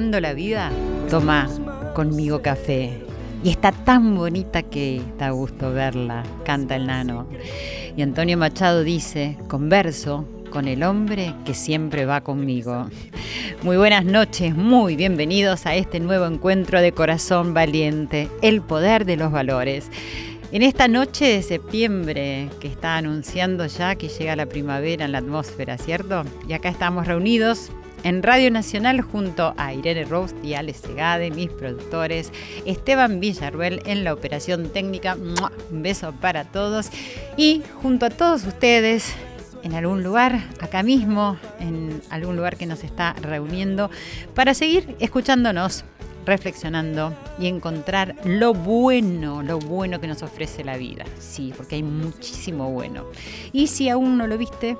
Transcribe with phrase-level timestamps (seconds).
[0.00, 0.70] cuando la vida
[1.10, 1.46] toma
[1.94, 3.02] conmigo café.
[3.44, 7.28] Y está tan bonita que da gusto verla, canta el nano.
[7.98, 12.88] Y Antonio Machado dice, converso con el hombre que siempre va conmigo.
[13.62, 19.18] Muy buenas noches, muy bienvenidos a este nuevo encuentro de Corazón Valiente, el poder de
[19.18, 19.90] los valores.
[20.50, 25.18] En esta noche de septiembre que está anunciando ya que llega la primavera en la
[25.18, 26.24] atmósfera, ¿cierto?
[26.48, 27.70] Y acá estamos reunidos
[28.02, 32.32] en Radio Nacional junto a Irene Rost y Alex Segade, mis productores,
[32.64, 35.16] Esteban Villarruel en la operación técnica.
[35.70, 36.90] Un beso para todos.
[37.36, 39.14] Y junto a todos ustedes,
[39.62, 43.90] en algún lugar, acá mismo, en algún lugar que nos está reuniendo,
[44.34, 45.84] para seguir escuchándonos,
[46.26, 51.04] reflexionando y encontrar lo bueno, lo bueno que nos ofrece la vida.
[51.18, 53.04] Sí, porque hay muchísimo bueno.
[53.52, 54.76] Y si aún no lo viste,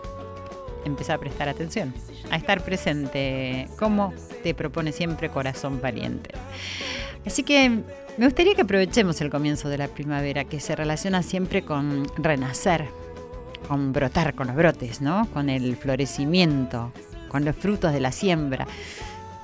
[0.84, 1.94] empezar a prestar atención,
[2.30, 6.30] a estar presente, como te propone siempre Corazón Valiente.
[7.26, 7.82] Así que
[8.16, 12.86] me gustaría que aprovechemos el comienzo de la primavera, que se relaciona siempre con renacer,
[13.68, 15.28] con brotar, con los brotes, ¿no?
[15.32, 16.92] Con el florecimiento,
[17.28, 18.66] con los frutos de la siembra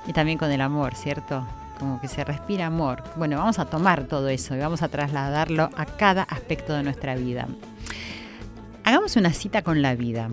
[0.07, 1.47] y también con el amor, ¿cierto?
[1.79, 3.03] Como que se respira amor.
[3.15, 7.15] Bueno, vamos a tomar todo eso y vamos a trasladarlo a cada aspecto de nuestra
[7.15, 7.47] vida.
[8.83, 10.29] Hagamos una cita con la vida.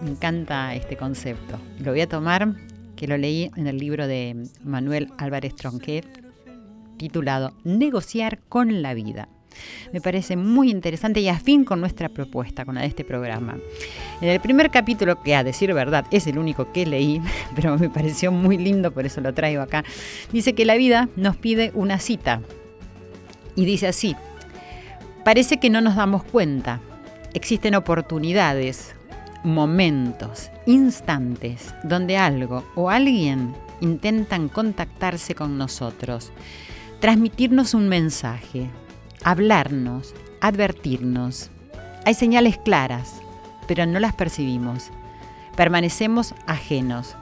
[0.00, 1.58] Me encanta este concepto.
[1.78, 2.54] Lo voy a tomar,
[2.96, 6.06] que lo leí en el libro de Manuel Álvarez Tronquet,
[6.96, 9.28] titulado Negociar con la vida.
[9.92, 13.56] Me parece muy interesante y afín con nuestra propuesta, con la de este programa.
[14.20, 17.20] En el primer capítulo, que a decir verdad es el único que leí,
[17.54, 19.84] pero me pareció muy lindo, por eso lo traigo acá,
[20.32, 22.40] dice que la vida nos pide una cita.
[23.56, 24.16] Y dice así,
[25.24, 26.80] parece que no nos damos cuenta.
[27.34, 28.94] Existen oportunidades,
[29.42, 36.32] momentos, instantes, donde algo o alguien intentan contactarse con nosotros,
[37.00, 38.68] transmitirnos un mensaje,
[39.24, 41.50] hablarnos, advertirnos.
[42.04, 43.20] Hay señales claras,
[43.66, 44.90] pero no las percibimos.
[45.56, 47.16] Permanecemos ajenos.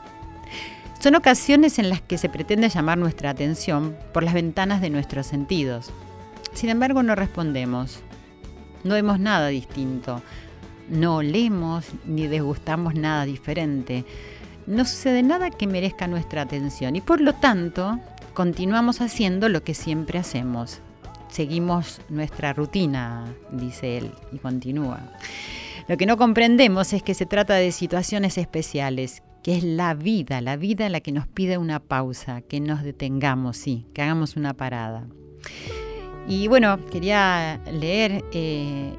[0.99, 5.27] Son ocasiones en las que se pretende llamar nuestra atención por las ventanas de nuestros
[5.27, 5.93] sentidos.
[6.53, 8.01] Sin embargo, no respondemos.
[8.83, 10.23] No vemos nada distinto
[10.91, 14.05] no olemos ni desgustamos nada diferente.
[14.67, 17.99] No sucede nada que merezca nuestra atención y por lo tanto
[18.35, 20.81] continuamos haciendo lo que siempre hacemos.
[21.29, 25.01] Seguimos nuestra rutina, dice él, y continúa.
[25.89, 30.41] Lo que no comprendemos es que se trata de situaciones especiales, que es la vida,
[30.41, 34.55] la vida la que nos pide una pausa, que nos detengamos, sí, que hagamos una
[34.55, 35.07] parada.
[36.29, 38.93] Y bueno, quería leer eh,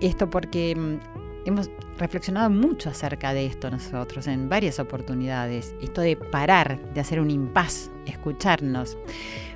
[0.00, 6.16] esto porque mm, hemos reflexionado mucho acerca de esto nosotros en varias oportunidades, esto de
[6.16, 8.96] parar, de hacer un impas, escucharnos,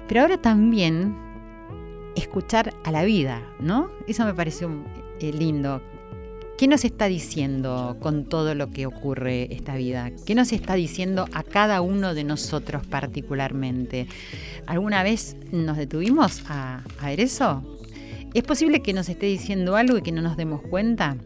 [0.09, 1.17] pero ahora también
[2.15, 3.91] escuchar a la vida, ¿no?
[4.07, 4.71] Eso me pareció
[5.21, 5.83] eh, lindo.
[6.59, 10.11] ¿Qué nos está diciendo con todo lo que ocurre esta vida?
[10.25, 14.07] ¿Qué nos está diciendo a cada uno de nosotros particularmente?
[14.67, 17.63] ¿Alguna vez nos detuvimos a, a ver eso?
[18.33, 21.19] ¿Es posible que nos esté diciendo algo y que no nos demos cuenta?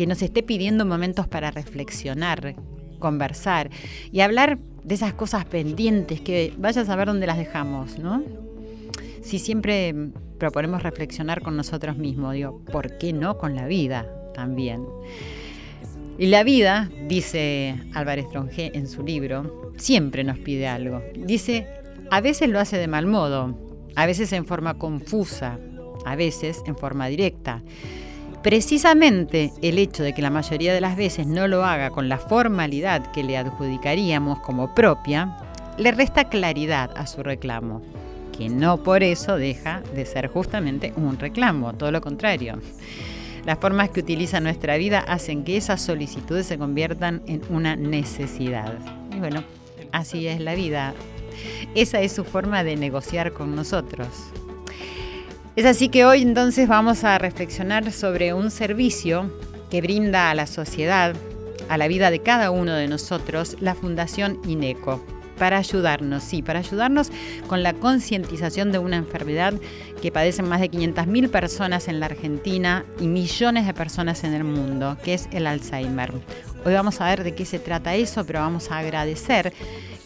[0.00, 2.54] Que nos esté pidiendo momentos para reflexionar,
[2.98, 3.68] conversar
[4.10, 8.22] y hablar de esas cosas pendientes que vaya a saber dónde las dejamos, ¿no?
[9.20, 9.94] Si siempre
[10.38, 14.86] proponemos reflexionar con nosotros mismos, digo, ¿por qué no con la vida también?
[16.16, 21.02] Y la vida, dice Álvarez Tronje en su libro, siempre nos pide algo.
[21.14, 21.66] Dice,
[22.10, 23.54] a veces lo hace de mal modo,
[23.96, 25.58] a veces en forma confusa,
[26.06, 27.62] a veces en forma directa.
[28.42, 32.16] Precisamente el hecho de que la mayoría de las veces no lo haga con la
[32.16, 35.36] formalidad que le adjudicaríamos como propia,
[35.76, 37.82] le resta claridad a su reclamo,
[38.36, 42.58] que no por eso deja de ser justamente un reclamo, todo lo contrario.
[43.44, 48.72] Las formas que utiliza nuestra vida hacen que esas solicitudes se conviertan en una necesidad.
[49.14, 49.44] Y bueno,
[49.92, 50.94] así es la vida.
[51.74, 54.08] Esa es su forma de negociar con nosotros.
[55.56, 59.28] Es así que hoy entonces vamos a reflexionar sobre un servicio
[59.68, 61.14] que brinda a la sociedad,
[61.68, 65.04] a la vida de cada uno de nosotros, la Fundación INECO
[65.40, 67.10] para ayudarnos, sí, para ayudarnos
[67.48, 69.54] con la concientización de una enfermedad
[70.00, 74.44] que padecen más de 500.000 personas en la Argentina y millones de personas en el
[74.44, 76.12] mundo, que es el Alzheimer.
[76.64, 79.52] Hoy vamos a ver de qué se trata eso, pero vamos a agradecer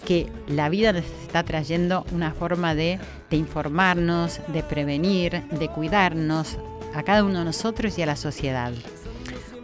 [0.04, 2.98] que la vida nos está trayendo una forma de,
[3.30, 6.58] informarnos, de prevenir, de cuidarnos
[6.94, 8.72] a cada uno de nosotros y a la sociedad.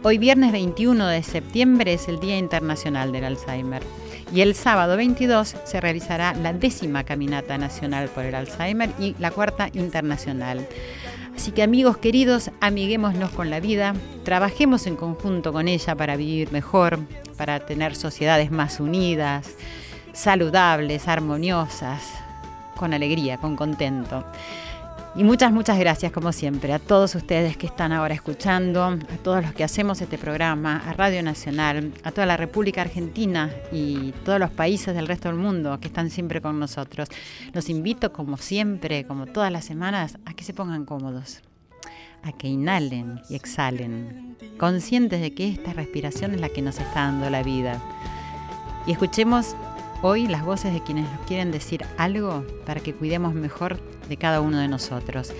[0.03, 3.83] Hoy viernes 21 de septiembre es el Día Internacional del Alzheimer
[4.33, 9.31] y el sábado 22 se realizará la décima caminata nacional por el Alzheimer y la
[9.31, 10.67] cuarta internacional.
[11.35, 16.51] Así que amigos queridos, amiguémonos con la vida, trabajemos en conjunto con ella para vivir
[16.51, 16.99] mejor,
[17.37, 19.55] para tener sociedades más unidas,
[20.13, 22.03] saludables, armoniosas,
[22.75, 24.25] con alegría, con contento.
[25.13, 29.43] Y muchas, muchas gracias, como siempre, a todos ustedes que están ahora escuchando, a todos
[29.43, 34.39] los que hacemos este programa, a Radio Nacional, a toda la República Argentina y todos
[34.39, 37.09] los países del resto del mundo que están siempre con nosotros.
[37.51, 41.41] Los invito, como siempre, como todas las semanas, a que se pongan cómodos,
[42.23, 47.01] a que inhalen y exhalen, conscientes de que esta respiración es la que nos está
[47.01, 47.81] dando la vida.
[48.87, 49.57] Y escuchemos
[50.01, 54.41] hoy las voces de quienes nos quieren decir algo para que cuidemos mejor de cada
[54.41, 55.33] uno de nosotros.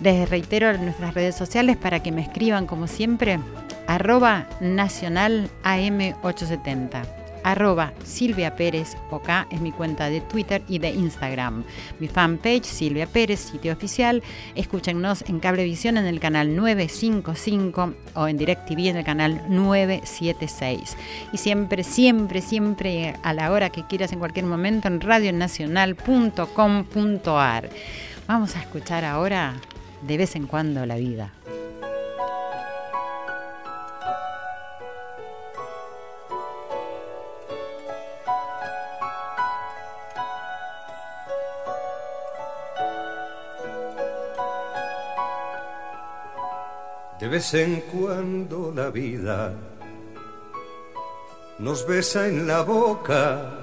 [0.00, 3.40] Les reitero nuestras redes sociales para que me escriban como siempre,
[3.86, 7.15] arroba nacional AM870
[7.46, 11.62] arroba Silvia Pérez OK es mi cuenta de Twitter y de Instagram.
[12.00, 14.20] Mi fanpage Silvia Pérez, sitio oficial.
[14.56, 20.96] Escúchenos en Cablevisión en el canal 955 o en DirecTV en el canal 976.
[21.32, 27.70] Y siempre, siempre, siempre a la hora que quieras en cualquier momento en radionacional.com.ar.
[28.26, 29.54] Vamos a escuchar ahora
[30.02, 31.30] de vez en cuando la vida.
[47.20, 49.54] De vez en cuando la vida
[51.58, 53.54] nos besa en la boca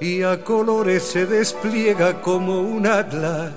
[0.00, 3.52] y a colores se despliega como un atlas.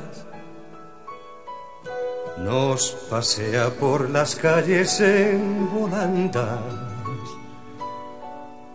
[2.39, 6.59] Nos pasea por las calles en volandas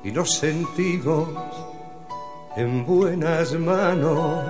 [0.02, 1.28] y nos sentimos
[2.56, 4.42] en buenas manos.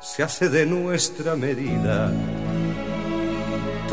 [0.00, 2.10] Se hace de nuestra medida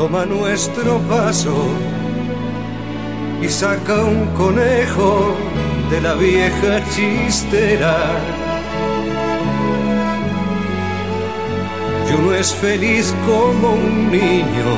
[0.00, 1.54] toma nuestro paso
[3.42, 5.36] y saca un conejo
[5.90, 7.96] de la vieja chistera.
[12.08, 14.70] Y uno es feliz como un niño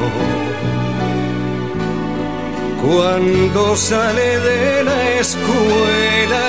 [2.84, 6.44] cuando sale de la escuela.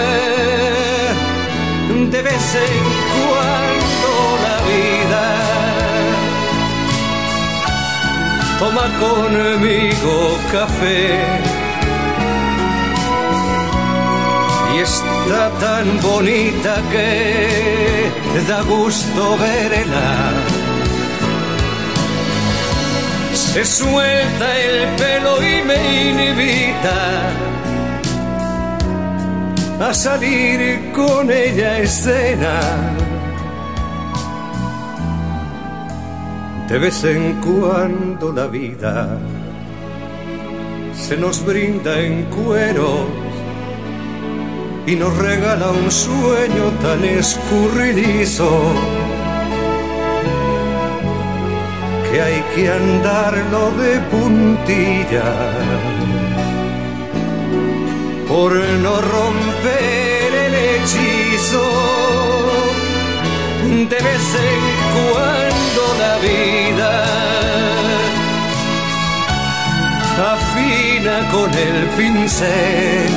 [2.10, 4.12] De vez en cuando
[4.46, 5.43] la vida
[8.64, 10.16] toma conmigo
[10.52, 11.20] café.
[14.74, 20.12] Y está tan bonita que da gusto verla.
[23.34, 25.80] Se suelta el pelo y me
[26.10, 27.00] invita
[29.88, 33.03] a salir con ella a escena
[36.74, 39.20] De vez en cuando la vida
[40.96, 43.06] se nos brinda en cueros
[44.88, 48.50] y nos regala un sueño tan escurridizo
[52.10, 55.32] que hay que andarlo de puntilla
[58.28, 61.66] por no romper el hechizo.
[63.92, 64.64] De vez en
[64.96, 66.63] cuando la vida
[70.24, 73.12] afina con el pincel.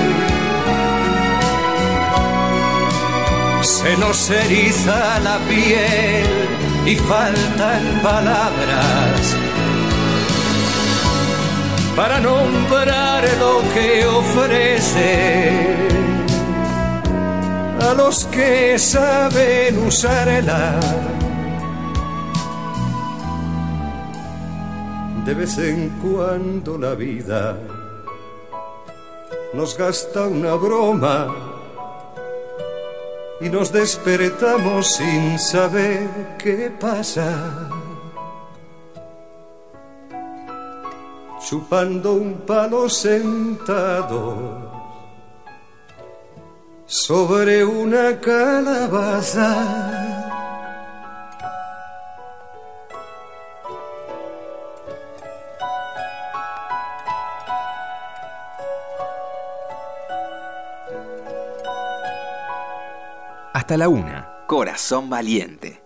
[3.63, 6.27] Se nos eriza la piel
[6.87, 9.21] y faltan palabras
[11.97, 15.77] para nombrar lo que ofrece
[17.81, 21.16] a los que saben usarla.
[25.27, 27.59] De vez en cuando la vida
[29.55, 31.35] nos gasta una broma
[33.41, 37.69] y nos despertamos sin saber qué pasa.
[41.45, 44.71] Chupando un palo sentado
[46.87, 49.96] sobre una calabaza.
[63.67, 65.83] Hasta la una, Corazón Valiente.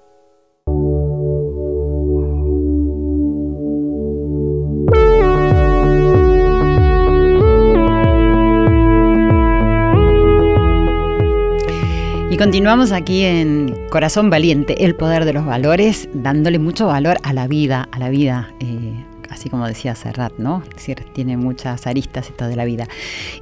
[12.28, 17.32] Y continuamos aquí en Corazón Valiente, el poder de los valores, dándole mucho valor a
[17.32, 18.52] la vida, a la vida.
[18.60, 20.62] Eh, así como decía Serrat, ¿no?
[20.68, 22.86] Es decir, tiene muchas aristas esto de la vida.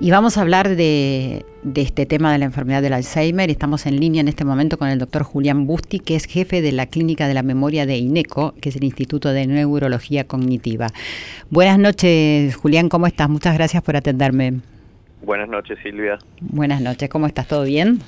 [0.00, 3.50] Y vamos a hablar de, este tema de la enfermedad del Alzheimer.
[3.50, 6.72] Estamos en línea en este momento con el doctor Julián Busti, que es jefe de
[6.72, 10.88] la Clínica de la Memoria de INECO, que es el Instituto de Neurología Cognitiva.
[11.50, 13.28] Buenas noches, Julián, ¿cómo estás?
[13.28, 14.60] Muchas gracias por atenderme.
[15.22, 16.18] Buenas noches, Silvia.
[16.40, 17.48] Buenas noches, ¿cómo estás?
[17.48, 18.00] ¿Todo bien?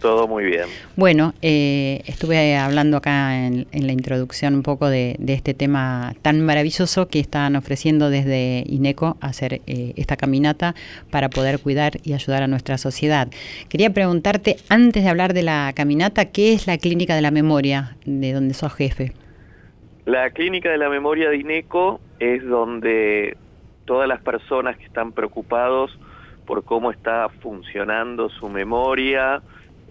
[0.00, 0.66] Todo muy bien.
[0.96, 7.08] Bueno, eh, estuve hablando acá en, la introducción un poco de, este tema tan maravilloso
[7.08, 10.74] que están ofreciendo desde INECO hacer eh, esta caminata
[11.10, 13.28] para poder cuidar y ayudar a nuestra sociedad.
[13.68, 17.96] Quería preguntarte, antes de hablar de la caminata, ¿qué es la Clínica de la Memoria
[18.04, 19.12] de donde sos jefe?
[20.04, 23.36] La Clínica de la Memoria de INECO es donde
[23.86, 25.98] todas las personas que están preocupados
[26.46, 29.42] por cómo está funcionando su memoria,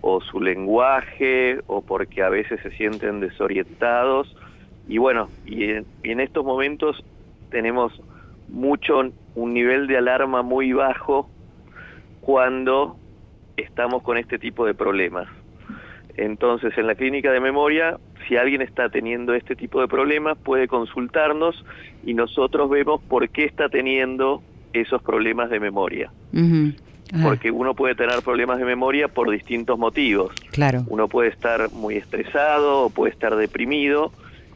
[0.07, 4.37] o su lenguaje o porque a veces se sienten desorientados.
[4.87, 5.63] Y bueno y
[6.03, 7.03] en, estos momentos
[7.49, 7.91] tenemos
[8.47, 9.01] mucho
[9.33, 11.27] un nivel de alarma muy bajo
[12.21, 12.97] cuando
[13.57, 15.27] estamos con este tipo de problemas.
[16.17, 17.97] Entonces en la clínica de memoria
[18.27, 21.65] si alguien está teniendo este tipo de problemas puede consultarnos
[22.05, 26.11] y nosotros vemos por qué está teniendo esos problemas de memoria
[27.21, 30.33] porque uno puede tener problemas de memoria por distintos motivos.
[30.51, 30.83] Claro.
[30.87, 34.11] Uno puede estar muy estresado o puede estar deprimido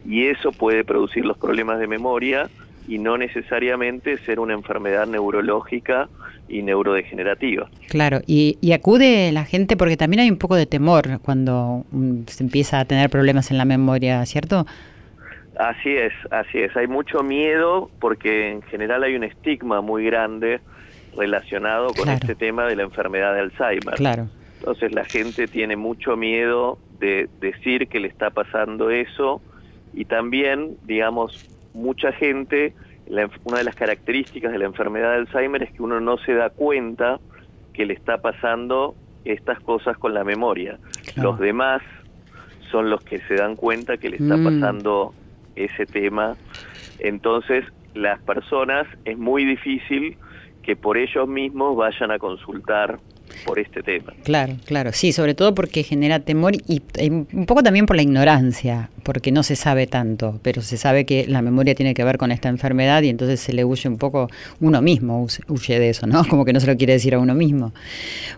[0.06, 2.50] y eso puede producir los problemas de memoria
[2.88, 6.10] y no necesariamente ser una enfermedad neurológica
[6.48, 7.70] y neurodegenerativa.
[7.90, 12.22] Claro, y, y, acude la gente porque también hay un poco de temor cuando mm,
[12.26, 14.66] se empieza a tener problemas en la memoria, ¿cierto?
[15.60, 16.76] Así es, así es.
[16.76, 20.62] Hay mucho miedo porque en general hay un estigma muy grande
[21.18, 23.96] relacionado con este tema de la enfermedad de Alzheimer.
[23.96, 24.30] Claro.
[24.60, 29.42] Entonces la gente tiene mucho miedo de decir que le está pasando eso
[29.94, 32.74] y también, digamos, mucha gente,
[33.44, 36.50] una de las características de la enfermedad de Alzheimer es que uno no se da
[36.50, 37.20] cuenta
[37.74, 40.78] que le está pasando estas cosas con la memoria.
[41.16, 41.82] Los demás
[42.72, 44.44] son los que se dan cuenta que le está mm.
[44.44, 45.14] pasando
[45.56, 46.36] ese tema.
[47.00, 50.18] Entonces, las personas es muy difícil
[50.62, 53.00] que por ellos mismos vayan a consultar
[53.46, 54.14] por este tema.
[54.24, 58.90] Claro, claro, sí, sobre todo porque genera temor y un poco también por la ignorancia,
[59.04, 62.32] porque no se sabe tanto, pero se sabe que la memoria tiene que ver con
[62.32, 64.30] esta enfermedad y entonces se le huye un poco,
[64.60, 66.26] uno mismo huye de eso, ¿no?
[66.30, 67.74] Como que no se lo quiere decir a uno mismo.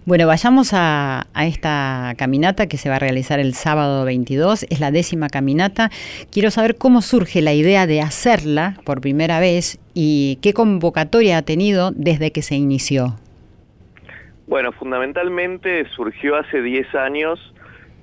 [0.06, 4.80] Bueno, vayamos a, a esta caminata que se va a realizar el sábado 22, es
[4.80, 5.92] la décima caminata.
[6.32, 11.42] Quiero saber cómo surge la idea de hacerla por primera vez y qué convocatoria ha
[11.42, 13.18] tenido desde que se inició.
[14.52, 17.54] Bueno, fundamentalmente surgió hace 10 años,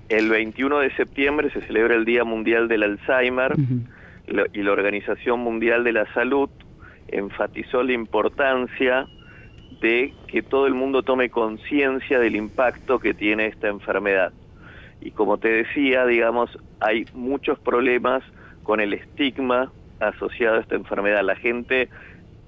[0.08, 3.52] el 21 de septiembre se celebra el Día Mundial del Alzheimer
[4.54, 6.48] y la Organización Mundial de la Salud
[7.08, 9.06] enfatizó la importancia
[9.82, 14.32] de que todo el mundo tome conciencia del impacto que tiene esta enfermedad.
[15.02, 18.22] Y como te decía, digamos, hay muchos problemas
[18.62, 21.22] con el estigma asociado a esta enfermedad.
[21.24, 21.90] La gente,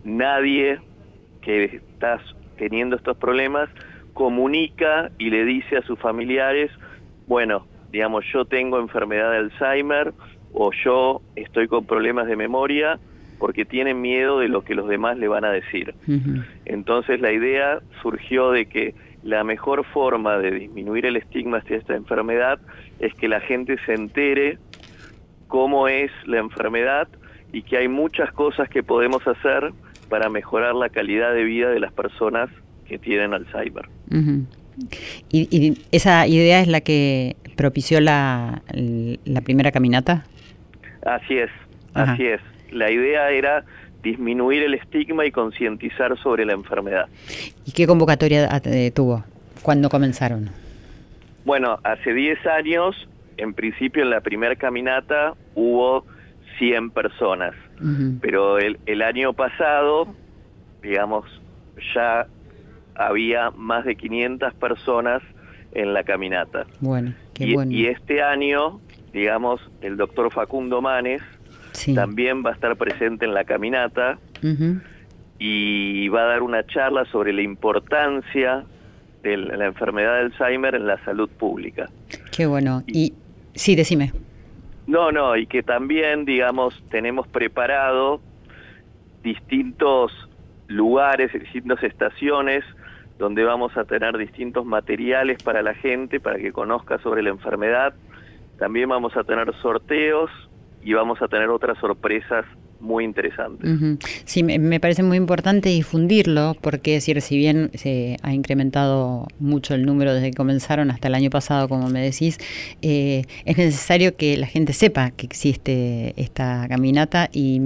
[0.05, 0.81] nadie
[1.43, 2.19] que está
[2.57, 3.69] teniendo estos problemas
[4.11, 6.71] comunica y le dice a sus familiares,
[7.27, 10.13] bueno, digamos, yo tengo enfermedad de Alzheimer
[10.53, 12.99] o yo estoy con problemas de memoria
[13.39, 15.95] porque tienen miedo de lo que los demás le van a decir.
[16.67, 21.95] Entonces la idea surgió de que la mejor forma de disminuir el estigma hacia esta
[21.95, 22.61] enfermedad
[22.99, 24.59] es que la gente se entere
[25.49, 27.09] cómo es la enfermedad
[27.53, 29.73] y que hay muchas cosas que podemos hacer
[30.09, 32.51] para mejorar la calidad de vida de las personas
[32.87, 33.89] que tienen Alzheimer.
[35.31, 38.63] ¿Y, esa idea es la que propició la,
[39.25, 40.25] la primera caminata?
[41.05, 41.51] Así es,
[41.95, 42.41] así es.
[42.71, 43.65] La idea era
[44.03, 47.07] disminuir el estigma y concientizar sobre la enfermedad.
[47.67, 49.25] ¿Y qué convocatoria eh, tuvo?
[49.63, 50.51] ¿Cuándo comenzaron?
[51.45, 56.05] Bueno, hace 10 años, en principio en la primera caminata hubo
[56.59, 57.55] 100 personas,
[58.21, 60.15] pero el, el año pasado,
[60.83, 61.25] digamos,
[61.95, 62.27] ya
[63.07, 65.23] había más de 500 personas
[65.73, 66.67] en la caminata.
[66.81, 67.71] Bueno, qué y, bueno.
[67.73, 68.81] y este año,
[69.13, 71.23] digamos, el doctor Facundo Manes
[71.73, 71.95] Sí.
[71.95, 74.19] también va a estar presente en la caminata
[75.39, 78.65] y va a dar una charla sobre la importancia
[79.23, 81.89] de la enfermedad de Alzheimer en la salud pública.
[82.37, 82.83] Qué bueno.
[82.87, 83.15] Y
[83.55, 84.13] sí, decime.
[84.87, 88.21] No, no, y que también, digamos, tenemos preparado
[89.23, 90.13] distintos
[90.69, 92.65] lugares, distintas estaciones
[93.21, 97.93] donde vamos a tener distintos materiales para la gente, para que conozca sobre la enfermedad.
[98.59, 100.31] También vamos a tener sorteos
[100.83, 102.47] y vamos a tener otras sorpresas
[102.81, 103.99] muy interesantes.
[104.25, 109.75] Sí, me, parece muy importante difundirlo porque, es decir, si bien se ha incrementado mucho
[109.75, 112.39] el número desde que comenzaron hasta el año pasado, como me decís,
[112.81, 117.61] eh, es necesario que la gente sepa que existe esta caminata y,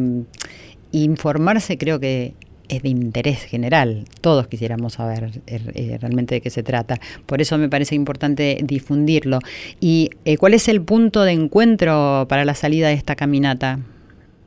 [0.91, 2.35] y informarse creo que
[2.69, 4.05] es de interés general.
[4.21, 6.97] Todos quisiéramos saber eh, eh, realmente de qué se trata.
[7.27, 9.39] Por eso me parece importante difundirlo.
[9.81, 13.79] ¿Y eh, cuál es el punto de encuentro para la salida de esta caminata?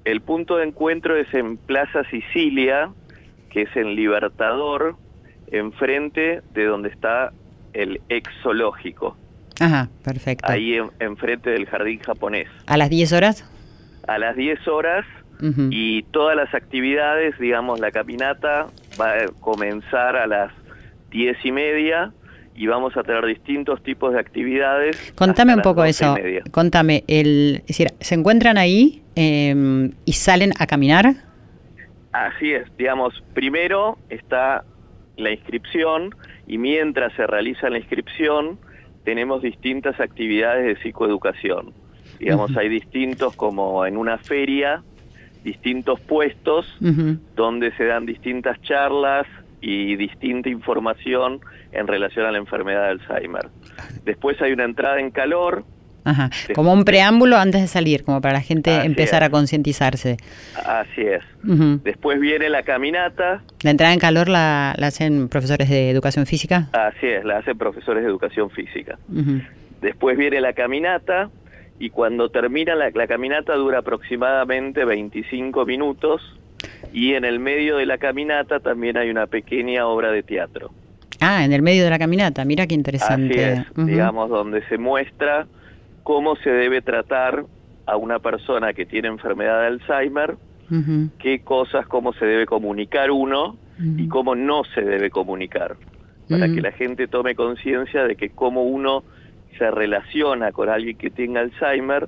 [0.05, 2.89] El punto de encuentro es en Plaza Sicilia,
[3.50, 4.95] que es en Libertador,
[5.51, 7.31] enfrente de donde está
[7.74, 9.15] el ex zoológico,
[9.59, 10.50] Ajá, perfecto.
[10.51, 12.47] ahí en- enfrente del jardín japonés.
[12.65, 13.45] ¿A las 10 horas?
[14.08, 15.06] A las 10 horas
[15.39, 18.67] Y todas las actividades, digamos, la caminata
[19.00, 20.52] va a comenzar a las
[21.12, 22.12] 10 y media
[22.56, 25.13] y vamos a tener distintos tipos de actividades.
[25.15, 26.52] Contame un poco 12 y eso.
[26.52, 31.13] Contame, el, es decir, ¿se encuentran ahí eh, y salen a caminar?
[32.12, 34.63] Así es, digamos, primero está
[35.17, 36.15] la inscripción
[36.47, 38.58] y mientras se realiza la inscripción
[39.04, 41.73] tenemos distintas actividades de psicoeducación.
[42.19, 44.84] Digamos, hay distintos como en una feria,
[45.43, 46.65] distintos puestos
[47.36, 49.26] donde se dan distintas charlas
[49.62, 51.39] y distinta información
[51.71, 53.50] en relación a la enfermedad de Alzheimer.
[54.06, 55.65] Después hay una entrada en calor,
[56.04, 56.30] Ajá.
[56.56, 59.28] Como un preámbulo antes de salir, como para la gente Así empezar es.
[59.28, 60.15] a concientizarse.
[60.65, 61.21] así es.
[61.84, 66.69] Después viene la caminata, La entrada en calor la, la hacen profesores de educación física.
[66.71, 68.97] así es, la hacen profesores de educación física.
[69.82, 71.30] Después viene la caminata
[71.80, 76.22] y cuando termina la, la caminata dura aproximadamente 25 minutos
[76.92, 80.72] y en el medio de la caminata también hay una pequeña obra de teatro.
[81.20, 83.66] Ah, en el medio de la caminata, mira qué Así interesante.
[83.76, 85.48] digamos, donde se muestra
[86.04, 87.46] cómo se debe tratar
[87.86, 90.36] a una persona que tiene enfermedad de Alzheimer,
[91.20, 95.76] qué cosas, cómo se debe comunicar uno y cómo no se debe comunicar,
[96.30, 99.04] para que la gente tome conciencia de que cómo uno
[99.58, 102.08] se relaciona con alguien que tenga Alzheimer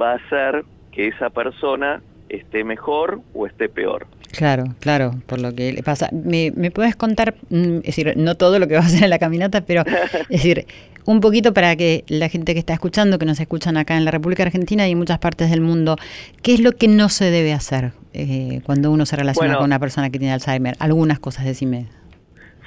[0.00, 4.06] va a hacer que esa persona esté mejor o esté peor.
[4.36, 6.08] Claro, claro, por lo que le pasa.
[6.12, 9.10] ¿Me, me puedes contar, mm, es decir, no todo lo que va a hacer en
[9.10, 9.82] la caminata, pero
[10.30, 10.66] es decir,
[11.04, 14.10] un poquito para que la gente que está escuchando, que nos escuchan acá en la
[14.10, 15.96] República Argentina y en muchas partes del mundo,
[16.42, 19.58] ¿qué es lo que no se debe hacer eh, cuando uno se relaciona Bueno.
[19.58, 20.76] con una persona que tiene Alzheimer?
[20.78, 21.86] Algunas cosas, decime.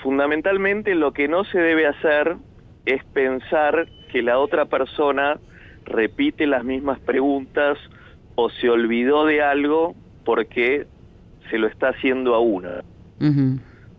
[0.04, 2.36] Fundamentalmente lo que no se debe hacer
[2.86, 5.38] es pensar que la otra persona
[5.86, 7.78] repite las mismas preguntas
[8.36, 10.88] o se olvidó de algo porque
[11.50, 12.70] se lo está haciendo a uno.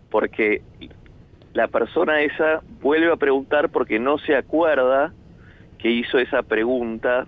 [0.09, 0.61] Porque
[1.53, 5.13] la persona esa vuelve a preguntar porque no se acuerda
[5.79, 7.25] que hizo esa pregunta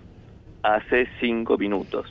[0.62, 2.06] hace cinco minutos.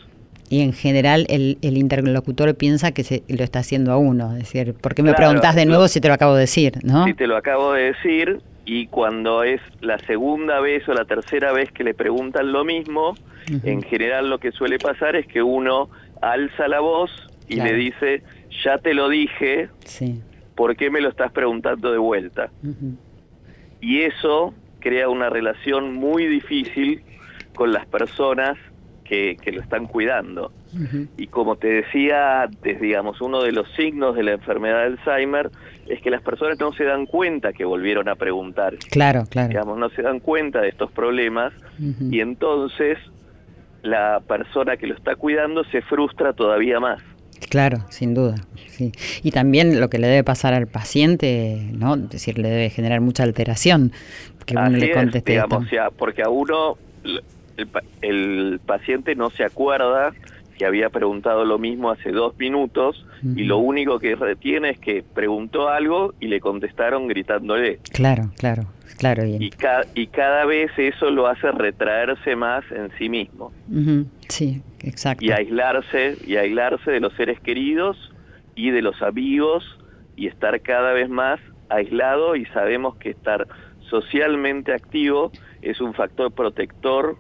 [0.50, 4.40] Y en general el, el interlocutor piensa que se lo está haciendo a uno, es
[4.40, 6.74] decir, ¿por qué me Claro, preguntás de nuevo si te lo acabo de decir?
[6.84, 7.06] ¿no?
[7.06, 11.52] Si te lo acabo de decir, y cuando es la segunda vez o la tercera
[11.52, 13.16] vez que le preguntan lo mismo,
[13.64, 15.90] en general lo que suele pasar es que uno
[16.22, 17.10] alza la voz
[17.48, 17.72] y Claro.
[17.72, 18.22] le dice,
[18.64, 20.22] ya te lo dije, Sí.
[20.56, 22.52] ¿por qué me lo estás preguntando de vuelta?
[23.82, 27.02] Y eso crea una relación muy difícil
[27.56, 28.56] con las personas
[29.10, 30.52] que, que lo están cuidando.
[31.18, 35.50] Y como te decía antes, digamos, uno de los signos de la enfermedad de Alzheimer
[35.88, 38.78] es que las personas no se dan cuenta que volvieron a preguntar.
[38.92, 39.48] Claro, claro.
[39.50, 41.54] Digamos, no se dan cuenta de estos problemas
[42.12, 43.00] y entonces
[43.82, 47.02] la persona que lo está cuidando se frustra todavía más.
[47.50, 48.36] Claro, sin duda.
[48.68, 48.92] Sí.
[49.24, 51.96] Y también lo que le debe pasar al paciente, ¿no?
[51.96, 53.92] Es decir, le debe generar mucha alteración
[54.46, 55.66] que uno Así le es, conteste digamos, esto.
[55.66, 56.78] o sea, porque a uno,
[57.60, 60.14] el, pa- el paciente no se acuerda
[60.58, 65.04] que había preguntado lo mismo hace dos minutos y lo único que retiene es que
[65.14, 67.80] preguntó algo y le contestaron gritándole.
[67.94, 68.64] Claro, claro,
[68.98, 69.24] claro.
[69.24, 69.42] Bien.
[69.42, 69.52] Y,
[69.96, 73.54] y cada vez eso lo hace retraerse más en sí mismo.
[74.28, 75.24] Sí, exacto.
[75.24, 77.98] Y aislarse, y aislarse de los seres queridos
[78.56, 79.64] y de los amigos
[80.18, 83.48] y estar cada vez más aislado y sabemos que estar
[83.90, 87.18] socialmente activo es un factor protector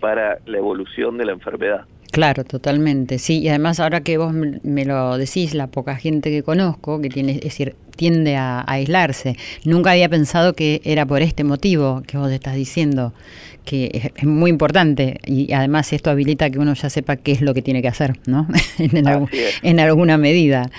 [0.00, 1.84] para la evolución de la enfermedad.
[2.10, 6.42] Claro, totalmente, sí, y además ahora que vos me lo decís, la poca gente que
[6.42, 11.44] conozco, que tiene, es decir, tiende a, aislarse, nunca había pensado que era por este
[11.44, 13.12] motivo que vos estás diciendo,
[13.64, 17.54] que es, muy importante y además esto habilita que uno ya sepa qué es lo
[17.54, 18.48] que tiene que hacer, ¿no?
[19.62, 20.70] en, alguna medida.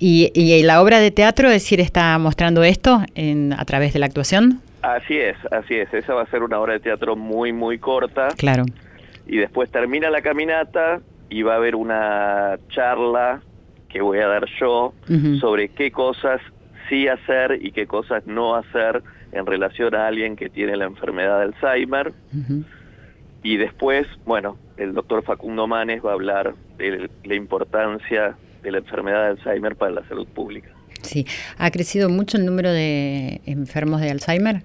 [0.00, 4.00] Y, y, la obra de teatro, es decir, está mostrando esto en, a través de
[4.00, 4.60] la actuación.
[4.82, 8.28] Así es, así es, esa va a ser una obra de teatro muy, muy corta.
[8.36, 8.64] Claro
[9.26, 13.42] y después termina la caminata y va a haber una charla
[13.88, 14.94] que voy a dar yo
[15.40, 16.40] sobre qué cosas
[16.88, 21.38] sí hacer y qué cosas no hacer en relación a alguien que tiene la enfermedad
[21.38, 22.12] de Alzheimer.
[23.42, 28.78] Y después, bueno, el doctor Facundo Manes va a hablar de la importancia de la
[28.78, 30.70] enfermedad de Alzheimer para la salud pública.
[31.02, 31.26] Sí,
[31.58, 34.62] ¿ha crecido mucho el número de enfermos de Alzheimer?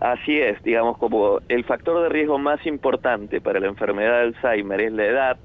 [0.00, 4.80] Así es, digamos, como el factor de riesgo más importante para la enfermedad de Alzheimer
[4.80, 5.36] es la edad,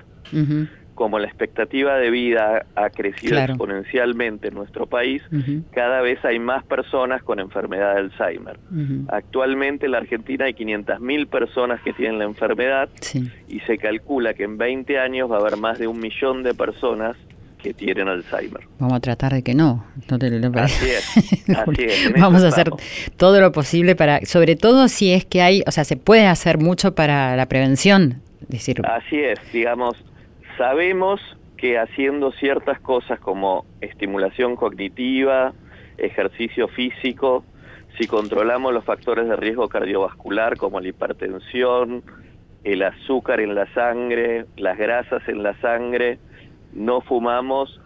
[0.95, 5.21] como la expectativa de vida ha crecido exponencialmente en nuestro país,
[5.73, 8.57] cada vez hay más personas con enfermedad de Alzheimer.
[9.09, 12.89] Actualmente en la Argentina hay 500.000 personas que tienen la enfermedad
[13.49, 16.53] y se calcula que en 20 años va a haber más de un millón de
[16.53, 17.17] personas
[17.65, 18.61] que tienen Alzheimer.
[18.77, 19.83] Vamos a tratar de que no.
[20.11, 20.27] no te,
[20.59, 21.45] así es,
[22.21, 22.69] Vamos a hacer
[23.17, 26.59] todo lo posible para, sobre todo si es que hay, o sea, se puede hacer
[26.59, 28.21] mucho para la prevención.
[28.47, 28.85] Decir.
[28.85, 29.95] Así es, digamos,
[30.59, 31.19] sabemos
[31.57, 35.53] que haciendo ciertas cosas como estimulación cognitiva,
[35.97, 37.43] ejercicio físico,
[37.97, 42.03] si controlamos los factores de riesgo cardiovascular como la hipertensión,
[42.63, 46.19] el azúcar en la sangre, las grasas en la sangre,
[46.75, 47.79] no fumamos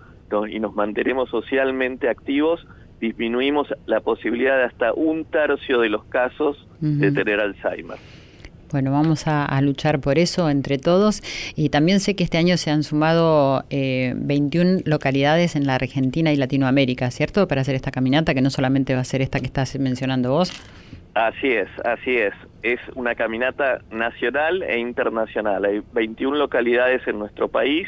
[0.50, 2.66] y nos mantenemos socialmente activos,
[3.00, 7.98] disminuimos la posibilidad de hasta un tercio de los casos de tener Alzheimer.
[8.72, 11.22] Bueno, vamos a, luchar por eso entre todos.
[11.56, 16.32] Y también sé que este año se han sumado 21 eh, localidades en la Argentina
[16.32, 17.48] y Latinoamérica, ¿cierto?
[17.48, 20.52] Para hacer esta caminata, que no solamente va a ser esta que estás mencionando vos.
[21.16, 22.34] Así es, así es.
[22.62, 25.66] Es una caminata nacional e internacional.
[25.66, 27.88] Hay 21 localidades en nuestro país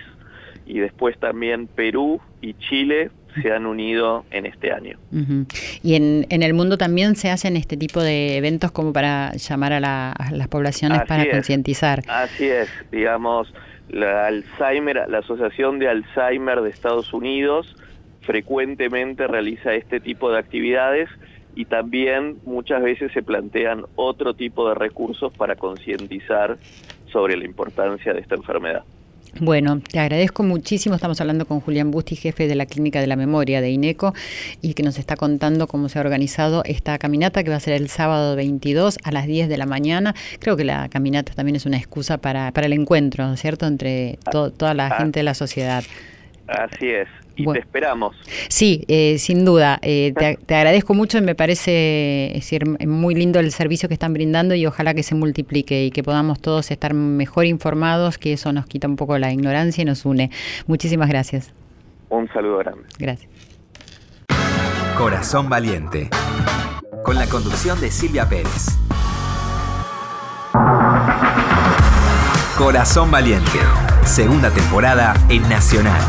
[0.72, 4.98] y después también Perú y Chile se han unido en este año.
[5.84, 9.74] Y en, en, el mundo también se hacen este tipo de eventos como para llamar
[9.74, 12.04] a, las poblaciones para concientizar.
[12.08, 13.54] Así es, digamos,
[13.90, 17.76] la Alzheimer, la Asociación de Alzheimer de Estados Unidos
[18.22, 21.10] frecuentemente realiza este tipo de actividades
[21.54, 26.58] y también muchas veces se plantean otro tipo de recursos para concientizar
[27.12, 28.84] sobre la importancia de esta enfermedad.
[29.39, 30.96] Bueno, te agradezco muchísimo.
[30.96, 34.13] Estamos hablando con Julián Busti, jefe de la Clínica de la Memoria de INECO,
[34.62, 37.74] y que nos está contando cómo se ha organizado esta caminata que va a ser
[37.74, 40.13] el sábado 22 a las 10 de la mañana.
[40.39, 44.74] Creo que la caminata también es una excusa para, para el encuentro, ¿cierto?, entre toda
[44.74, 44.98] la ah.
[44.98, 45.84] gente de la sociedad.
[46.48, 48.15] Así es y te esperamos.
[48.50, 49.80] Sí, eh, sin duda.
[49.82, 54.56] Eh, te, agradezco mucho y me parece decir, muy lindo el servicio que están brindando
[54.56, 58.65] y ojalá que se multiplique y que podamos todos estar mejor informados, que eso nos
[58.65, 60.30] quita un poco la ignorancia y nos une.
[60.67, 61.54] Muchísimas gracias.
[62.10, 62.84] Un saludo grande.
[63.00, 63.30] Gracias.
[64.98, 66.10] Corazón Valiente,
[67.04, 68.78] con la conducción de Silvia Pérez.
[72.58, 73.60] Corazón Valiente,
[74.04, 76.00] segunda temporada en Nacional.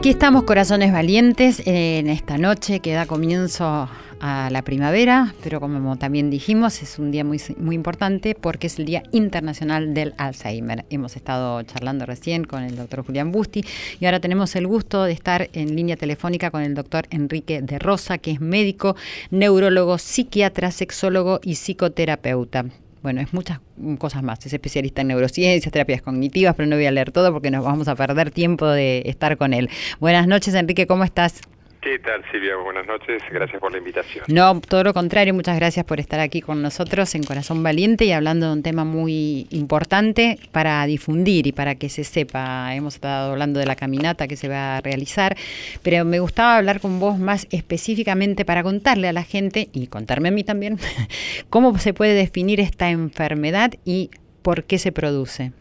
[0.00, 3.86] Aquí estamos, corazones valientes, en esta noche que da comienzo
[4.18, 8.78] a la primavera, pero como también dijimos, es un día muy, muy importante porque es
[8.78, 10.86] el Día Internacional del Alzheimer.
[10.88, 13.62] Hemos estado charlando recién con el doctor Julián Busti
[14.00, 17.78] y ahora tenemos el gusto de estar en línea telefónica con el doctor Enrique de
[17.78, 18.96] Rosa, que es médico,
[19.30, 22.64] neurólogo, psiquiatra, sexólogo y psicoterapeuta
[23.02, 23.60] bueno, es muchas
[23.98, 24.44] cosas más.
[24.46, 27.88] Es especialista en neurociencias, terapias cognitivas, pero no voy a leer todo porque nos vamos
[27.88, 29.70] a perder tiempo de estar con él.
[30.00, 31.40] Buenas noches, Enrique, ¿cómo estás?
[31.80, 32.56] ¿Qué tal, Silvia?
[32.56, 34.26] Buenas noches, gracias por la invitación.
[34.28, 38.12] No, todo lo contrario, muchas gracias por estar aquí con nosotros en Corazón Valiente y
[38.12, 42.74] hablando de un tema muy importante para difundir y para que se sepa.
[42.74, 45.38] Hemos estado hablando de la caminata que se va a realizar,
[45.82, 50.28] pero me gustaba hablar con vos más específicamente para contarle a la gente y contarme
[50.28, 50.78] a mí también
[51.48, 54.10] cómo se puede definir esta enfermedad y
[54.42, 55.52] por qué se produce.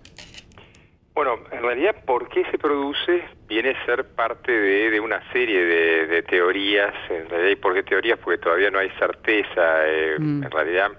[1.19, 3.21] Bueno, en realidad, ¿por qué se produce?
[3.49, 6.93] Viene a ser parte de, una serie de, teorías.
[7.09, 8.17] En realidad, ¿y por qué teorías?
[8.19, 9.85] Porque todavía no hay certeza.
[9.85, 10.43] Eh, mm.
[10.45, 10.91] En realidad,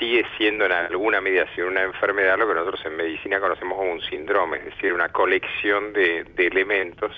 [0.00, 4.00] sigue siendo en alguna medida una enfermedad lo que nosotros en medicina conocemos como un
[4.00, 7.12] síndrome, es decir, una colección de, elementos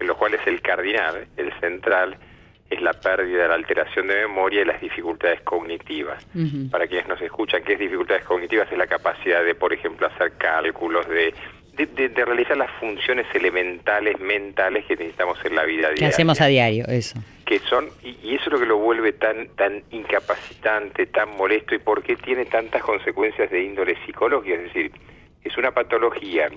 [0.00, 2.18] en los cuales el cardinal, el central,
[2.70, 6.26] es la pérdida, la alteración de memoria y las dificultades cognitivas.
[6.72, 8.66] Para quienes nos escuchan, ¿qué es dificultades cognitivas?
[8.72, 11.32] Es la capacidad de, por ejemplo, hacer cálculos, de
[11.76, 15.98] de, realizar las funciones elementales mentales que necesitamos en la vida diaria.
[15.98, 17.18] Que hacemos a diario, eso.
[17.44, 21.78] Que son, y, eso es lo que lo vuelve tan, tan incapacitante, tan molesto, y
[21.78, 24.54] por qué tiene tantas consecuencias de índole psicológica.
[24.54, 24.92] Es decir,
[25.42, 26.48] es una patología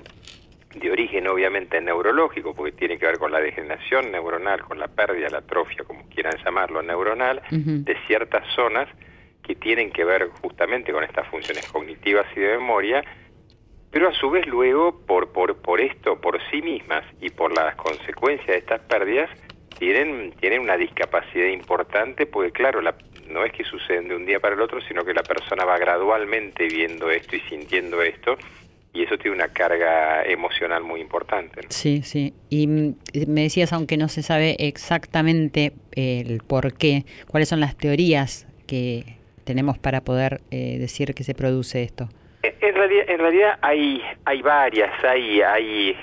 [0.76, 5.30] de origen obviamente neurológico, porque tiene que ver con la degeneración neuronal, con la pérdida,
[5.30, 8.88] la atrofia, como quieran llamarlo, neuronal, de ciertas zonas
[9.44, 13.04] que tienen que ver justamente con estas funciones cognitivas y de memoria,
[13.92, 17.76] pero a su vez luego, por, por, por esto, por sí mismas y por las
[17.76, 19.30] consecuencias de estas pérdidas,
[19.80, 22.96] tienen, tienen una discapacidad importante, porque claro, la,
[23.30, 25.78] no es que suceden de un día para el otro, sino que la persona va
[25.78, 28.38] gradualmente viendo esto y sintiendo esto,
[28.94, 31.62] y eso tiene una carga emocional muy importante.
[31.70, 32.34] Sí, sí.
[32.50, 32.96] Y mm,
[33.28, 39.18] me decías, aunque no se sabe exactamente el por qué, cuáles son las teorías que
[39.44, 42.10] tenemos para poder eh, decir que se produce esto.
[42.60, 45.98] En realidad, en realidad hay, hay varias, hay, hay,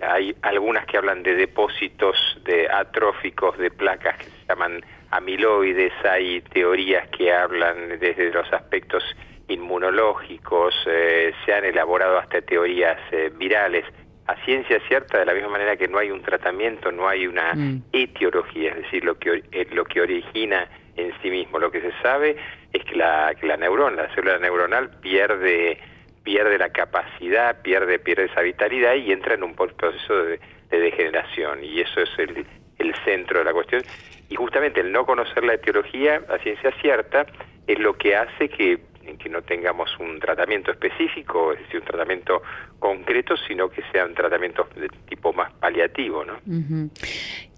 [0.00, 6.40] hay algunas que hablan de depósitos de atróficos de placas que se llaman amiloides, hay
[6.42, 9.04] teorías que hablan desde los aspectos
[9.48, 13.84] inmunológicos, eh, se han elaborado hasta teorías eh, virales.
[14.26, 17.52] A ciencia cierta, de la misma manera que no hay un tratamiento, no hay una
[17.54, 17.82] mm.
[17.92, 21.58] etiología, es decir, lo que, eh, lo que origina en sí mismo.
[21.58, 22.36] Lo que se sabe
[22.74, 25.78] es que la, que la neurona, la célula neuronal pierde
[26.22, 31.80] pierde la capacidad, pierde pierde esa vitalidad y entra en un proceso de, degeneración y
[31.80, 32.44] eso es el,
[32.80, 33.82] el centro de la cuestión
[34.28, 37.26] y justamente el no conocer la etiología a ciencia cierta
[37.68, 38.80] es lo que hace que
[39.18, 42.42] que no tengamos un tratamiento específico, es decir, un tratamiento
[42.78, 46.38] concreto, sino que sean tratamientos de tipo más paliativo, ¿no?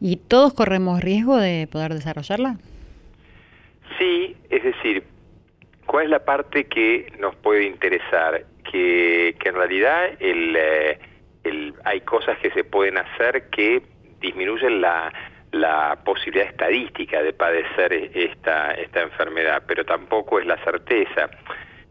[0.01, 2.59] ¿Y todos corremos riesgo de poder desarrollarla?
[3.99, 5.05] Sí, es decir,
[5.85, 8.45] ¿cuál es la parte que nos puede interesar?
[8.71, 10.99] Que, en realidad eh,
[11.45, 13.83] el, hay cosas que se pueden hacer que
[14.21, 15.13] disminuyen la,
[15.53, 21.31] la posibilidad estadística de padecer esta, esta enfermedad, pero tampoco es la certeza.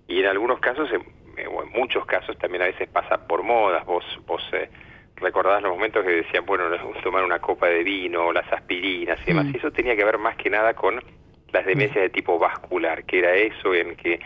[0.08, 1.02] Y en algunos casos, en,
[1.38, 3.86] en muchos casos también a veces pasa por modas.
[3.86, 4.70] Vos, vos eh,
[5.18, 6.66] recordás los momentos que decían, bueno,
[7.04, 9.46] tomar una copa de vino, las aspirinas y demás.
[9.46, 9.56] Mm.
[9.56, 11.00] eso tenía que ver más que nada con
[11.56, 14.20] las demencias de tipo vascular, que era eso en que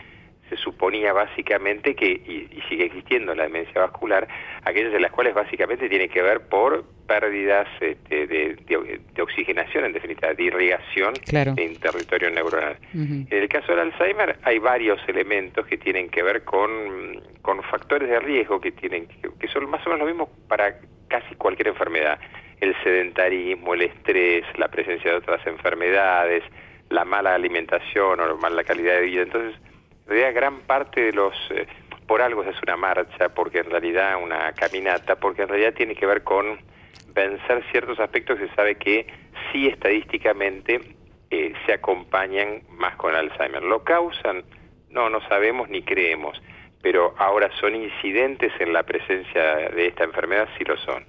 [0.48, 4.26] se suponía básicamente que, y, sigue existiendo la demencia vascular,
[4.64, 9.92] aquellas de las cuales básicamente tiene que ver por pérdidas este, de, de, oxigenación, en
[9.92, 12.76] definitiva, de irrigación en territorio neuronal.
[12.92, 18.08] En el caso del Alzheimer hay varios elementos que tienen que ver con, con factores
[18.08, 22.18] de riesgo que, tienen, que son más o menos lo mismo para casi cualquier enfermedad.
[22.60, 26.42] El sedentarismo, el estrés, la presencia de otras enfermedades,
[26.90, 29.22] la mala alimentación o la mala calidad de vida.
[29.22, 29.54] Entonces,
[30.04, 31.34] en realidad gran parte de los...
[31.50, 31.66] Eh,
[32.06, 36.06] por algo es una marcha, porque en realidad una caminata, porque en realidad tiene que
[36.06, 36.58] ver con
[37.14, 39.06] vencer ciertos aspectos que se sabe que
[39.52, 40.80] sí estadísticamente
[41.30, 43.62] eh, se acompañan más con Alzheimer.
[43.62, 44.42] ¿Lo causan?
[44.88, 46.36] No, no sabemos ni creemos,
[46.82, 51.04] pero ahora son incidentes en la presencia de esta enfermedad, sí lo son.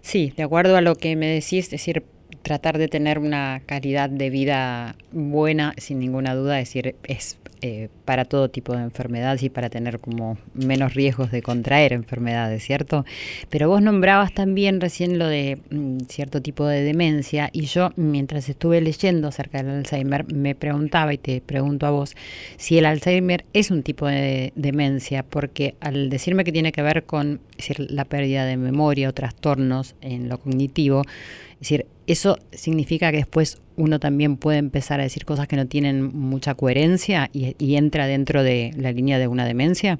[0.00, 2.04] Sí, de acuerdo a lo que me decís, es decir,
[2.42, 7.90] tratar de tener una calidad de vida buena, sin ninguna duda, es decir, es eh,
[8.04, 13.04] para todo tipo de enfermedades y para tener como menos riesgos de contraer enfermedades, ¿cierto?
[13.50, 18.48] Pero vos nombrabas también recién lo de mm, cierto tipo de demencia y yo mientras
[18.48, 22.16] estuve leyendo acerca del Alzheimer me preguntaba y te pregunto a vos
[22.56, 27.04] si el Alzheimer es un tipo de demencia, porque al decirme que tiene que ver
[27.04, 31.02] con decir, la pérdida de memoria o trastornos en lo cognitivo,
[31.52, 35.66] es decir, eso significa que después uno también puede empezar a decir cosas que no
[35.66, 39.98] tienen mucha coherencia y, entra dentro de la línea de una demencia.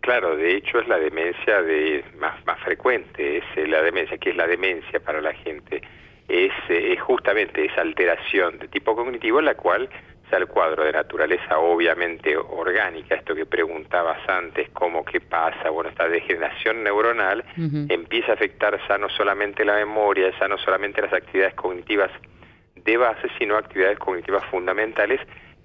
[0.00, 4.36] Claro, de hecho es la demencia de más, más frecuente, es la demencia, que es
[4.36, 5.82] la demencia para la gente.
[6.28, 9.90] es, eh, es justamente esa alteración de tipo cognitivo en la cual
[10.36, 16.08] el cuadro de naturaleza obviamente orgánica, esto que preguntabas antes, cómo qué pasa, bueno, esta
[16.08, 17.44] degeneración neuronal
[17.88, 22.10] empieza a afectar ya no solamente la memoria, ya no solamente las actividades cognitivas
[22.76, 25.20] de base, sino actividades cognitivas fundamentales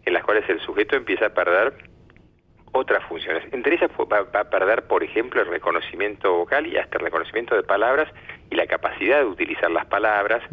[0.06, 1.74] en las cuales el sujeto empieza a perder
[2.72, 3.44] otras funciones.
[3.52, 7.64] Entre ellas va, a perder, por ejemplo, el reconocimiento vocal y hasta el reconocimiento de
[7.64, 8.10] palabras
[8.50, 10.44] y la capacidad de utilizar las palabras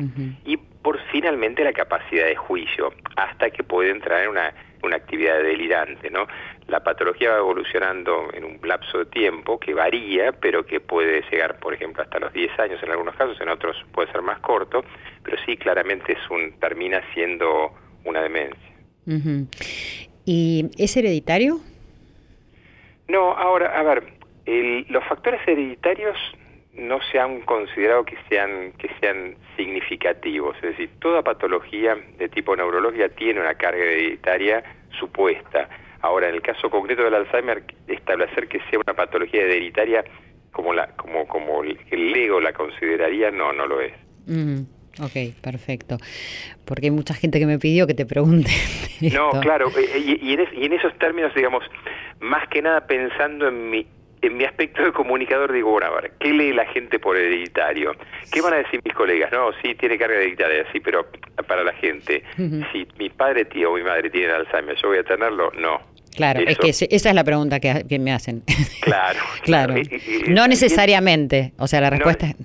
[0.45, 4.53] y por finalmente la capacidad de juicio, hasta que puede entrar en una,
[4.83, 6.27] una actividad delirante, ¿no?
[6.67, 11.59] La patología va evolucionando en un lapso de tiempo que varía, pero que puede llegar,
[11.61, 14.85] por ejemplo, hasta los 10 años en algunos casos, en otros puede ser más corto,
[15.23, 17.73] pero sí claramente es un termina siendo
[18.05, 18.73] una demencia.
[20.25, 21.61] ¿Y es hereditario?
[23.09, 24.05] No, ahora, a ver,
[24.89, 26.17] los factores hereditarios
[26.75, 32.57] no se han considerado que sean que sean significativos, es decir, toda patología de tipo
[32.57, 34.63] neurológica tiene una carga hereditaria
[34.99, 35.69] supuesta.
[36.01, 40.05] Ahora, en el caso concreto del Alzheimer, establecer que sea una patología hereditaria
[40.51, 43.93] como la como como el ego la consideraría, no, no lo es.
[45.01, 45.99] Ok, perfecto.
[46.65, 48.51] Porque hay mucha gente que me pidió que te pregunte.
[49.13, 51.65] No, claro, eh, y, y en esos términos, digamos,
[52.21, 53.85] más que nada pensando en mi
[54.23, 57.93] en mi aspecto de comunicador digo, bueno, a ver, ¿qué lee la gente por hereditario?
[58.33, 59.33] ¿Qué van a decir mis colegas?
[59.33, 61.07] No, sí, tiene carga hereditaria, sí, pero
[61.47, 62.23] para la gente,
[62.73, 65.51] si mi padre tío o mi madre tienen Alzheimer, ¿yo voy a tenerlo?
[65.59, 65.81] No.
[66.15, 68.43] Claro, es que esa es la pregunta que, me hacen.
[68.81, 69.19] Claro.
[69.43, 69.75] claro.
[70.29, 72.37] No necesariamente, o sea, la respuesta es...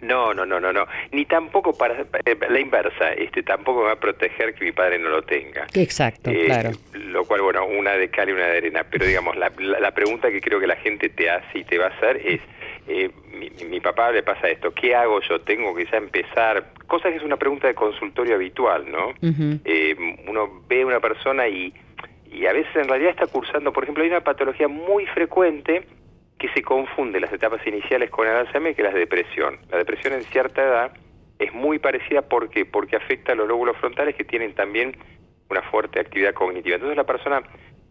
[0.00, 0.86] No, no, no, no, no.
[1.12, 4.98] Ni tampoco para eh, la inversa, este, tampoco me va a proteger que mi padre
[4.98, 5.66] no lo tenga.
[5.74, 6.70] Exacto, eh, claro.
[6.92, 8.84] Lo cual, bueno, una de cal y una de arena.
[8.88, 11.86] Pero digamos, la, la, pregunta que creo que la gente te hace y te va
[11.86, 12.40] a hacer es,
[12.86, 15.40] eh, mi, mi, papá le pasa esto, ¿qué hago yo?
[15.40, 16.72] Tengo que ya empezar.
[16.86, 19.14] Cosa que es una pregunta de consultorio habitual, ¿no?
[20.28, 21.72] uno ve a una persona y,
[22.30, 25.84] y a veces en realidad está cursando, por ejemplo, hay una patología muy frecuente
[26.38, 29.58] que se confunde las etapas iniciales con el Alzheimer que la depresión.
[29.70, 30.92] La depresión en cierta edad
[31.38, 34.96] es muy parecida porque porque afecta a los lóbulos frontales que tienen también
[35.50, 36.76] una fuerte actividad cognitiva.
[36.76, 37.42] Entonces la persona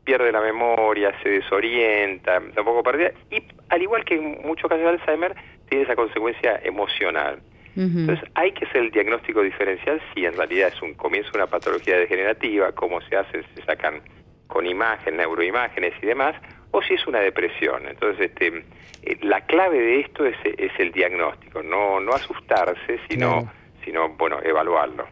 [0.04, 4.90] pierde la memoria, se desorienta, tampoco perdida y al igual que en muchos casos de
[4.90, 5.36] Alzheimer
[5.70, 7.42] tiene esa consecuencia emocional.
[7.76, 11.48] Entonces hay que hacer el diagnóstico diferencial si en realidad es un comienzo de una
[11.48, 14.02] patología degenerativa, cómo se hace, se sacan
[14.48, 16.36] con imagen, neuroimágenes y demás,
[16.78, 17.88] o si es una depresión.
[17.88, 18.64] Entonces, este,
[19.04, 20.36] eh, la clave de esto es,
[20.78, 23.52] el diagnóstico, no, no asustarse, sino,
[23.84, 25.08] sino, bueno, evaluarlo.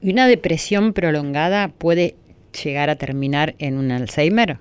[0.00, 2.14] ¿Y una depresión prolongada puede
[2.64, 4.58] llegar a terminar en un Alzheimer?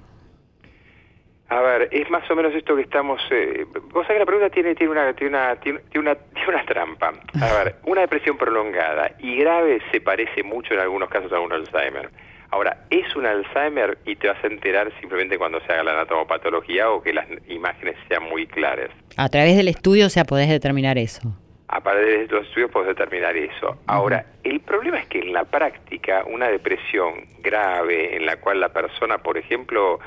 [1.49, 3.21] A ver, es más o menos esto que estamos...
[3.31, 6.65] Eh, vos sabés que la pregunta tiene, tiene, una, tiene, una, tiene, una, tiene una
[6.65, 7.13] trampa.
[7.41, 11.53] A ver, una depresión prolongada y grave se parece mucho en algunos casos a un
[11.53, 12.09] Alzheimer.
[12.49, 16.89] Ahora, ¿es un Alzheimer y te vas a enterar simplemente cuando se haga la anatomopatología
[16.89, 18.89] o que las imágenes sean muy claras?
[19.17, 21.33] A través del estudio, o sea, podés determinar eso.
[21.67, 23.77] A través de los estudios podés determinar eso.
[23.87, 28.69] Ahora, el problema es que en la práctica, una depresión grave en la cual la
[28.69, 29.99] persona, por ejemplo,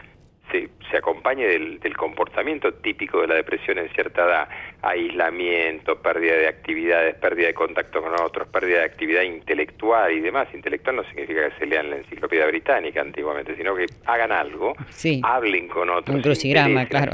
[0.50, 4.48] se, acompañe del, comportamiento típico de la depresión en cierta edad,
[4.82, 10.48] aislamiento, pérdida de actividades, pérdida de contacto con otros, pérdida de actividad intelectual y demás.
[10.54, 14.74] Intelectual no significa que se lean la enciclopedia británica antiguamente, sino que hagan algo,
[15.22, 16.16] hablen con otros.
[16.16, 17.12] Un crucigrama, claro.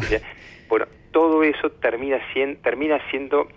[0.69, 3.49] Bueno, todo eso termina siendo, termina siendo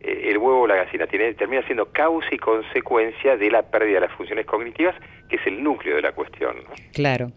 [0.00, 3.94] eh, el huevo o la gallina, tiene, termina siendo causa y consecuencia de la pérdida
[3.94, 4.94] de las funciones cognitivas,
[5.28, 6.56] que es el núcleo de la cuestión.
[6.92, 7.32] Claro.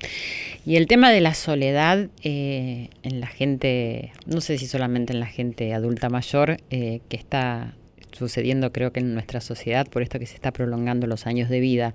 [0.65, 5.19] Y el tema de la soledad eh, en la gente, no sé si solamente en
[5.19, 7.73] la gente adulta mayor, eh, que está
[8.11, 11.59] sucediendo creo que en nuestra sociedad por esto que se está prolongando los años de
[11.59, 11.93] vida,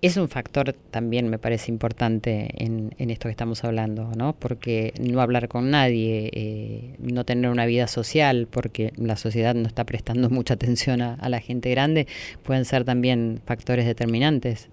[0.00, 4.34] es un factor también me parece importante en, esto que estamos hablando, ¿no?
[4.34, 9.66] Porque no hablar con nadie, eh, no tener una vida social, porque la sociedad no
[9.66, 12.06] está prestando mucha atención a la gente grande,
[12.42, 14.68] pueden ser también factores determinantes.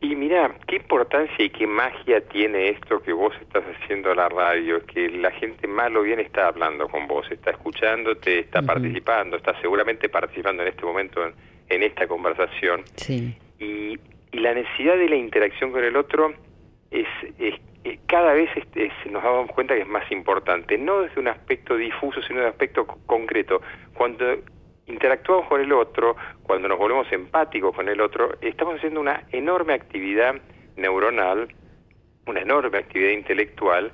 [0.00, 4.28] Y mira, qué importancia y qué magia tiene esto que vos estás haciendo a la
[4.28, 9.38] radio, que la gente mal o bien está hablando con vos, está escuchándote, está participando,
[9.38, 11.22] está seguramente participando en este momento
[11.68, 12.82] en, esta conversación.
[12.96, 13.34] Sí.
[13.58, 13.98] Y,
[14.32, 16.34] la necesidad de la interacción con el otro
[16.90, 17.06] es,
[18.06, 18.50] cada vez
[19.10, 22.50] nos damos cuenta que es más importante, no desde un aspecto difuso, sino de un
[22.50, 23.62] aspecto concreto.
[23.94, 24.26] Cuando
[24.86, 29.74] interactuamos con el otro, cuando nos volvemos empáticos con el otro, estamos haciendo una enorme
[29.74, 30.36] actividad
[30.76, 31.48] neuronal,
[32.26, 33.92] una enorme actividad intelectual,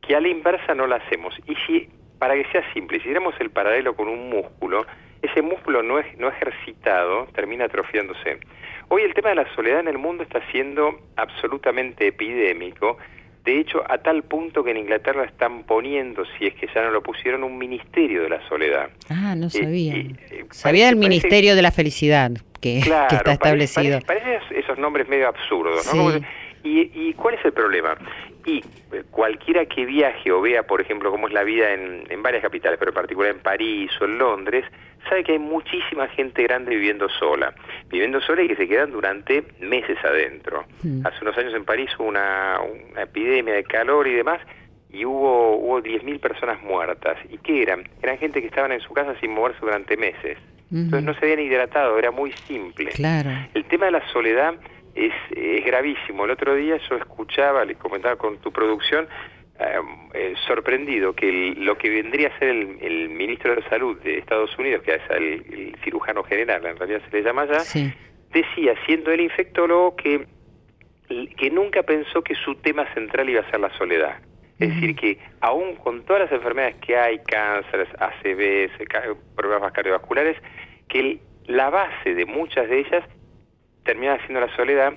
[0.00, 1.34] que a la inversa no la hacemos.
[1.46, 4.86] Y si, para que sea simple, si hiciéramos el paralelo con un músculo,
[5.22, 8.38] ese músculo no, no ejercitado termina atrofiándose.
[8.88, 12.96] Hoy el tema de la soledad en el mundo está siendo absolutamente epidémico.
[13.48, 16.90] De hecho, a tal punto que en Inglaterra están poniendo, si es que ya no
[16.90, 18.90] lo pusieron, un ministerio de la soledad.
[19.08, 19.94] Ah, no sabía.
[20.50, 22.30] sabía del Ministerio de la Felicidad
[22.60, 24.00] que, está establecido.
[24.02, 26.20] Parece, esos nombres medio absurdos, ¿no?
[26.62, 27.96] ¿Y, cuál es el problema?
[28.48, 32.22] Y eh, cualquiera que viaje o vea, por ejemplo, cómo es la vida en, en
[32.22, 34.64] varias capitales, pero en particular en París o en Londres,
[35.06, 37.54] sabe que hay muchísima gente grande viviendo sola,
[37.88, 40.64] viviendo sola y que se quedan durante meses adentro.
[40.82, 41.06] Mm.
[41.06, 44.40] Hace unos años en París hubo una, una epidemia de calor y demás,
[44.90, 47.18] y hubo, hubo 10.000 personas muertas.
[47.30, 47.86] ¿Y qué eran?
[48.02, 50.38] Eran gente que estaban en su casa sin moverse durante meses.
[50.70, 52.90] Entonces no se habían hidratado, era muy simple.
[52.90, 53.30] Claro.
[53.54, 54.54] El tema de la soledad
[54.98, 56.24] es, es gravísimo.
[56.24, 59.06] El otro día yo escuchaba, les comentaba con tu producción,
[59.60, 59.78] eh,
[60.14, 64.82] eh, sorprendido que lo que vendría a ser el, ministro de Salud de Estados Unidos,
[64.82, 67.62] que es el, cirujano general, en realidad se le llama ya,
[68.32, 70.26] decía, siendo el infectólogo, que,
[71.08, 74.18] que nunca pensó que su tema central iba a ser la soledad.
[74.58, 78.72] Es decir, que aún con todas las enfermedades que hay, cánceres, ACVs,
[79.36, 80.36] problemas cardiovasculares,
[80.88, 83.04] que la base de muchas de ellas
[83.88, 84.92] termina siendo la soledad,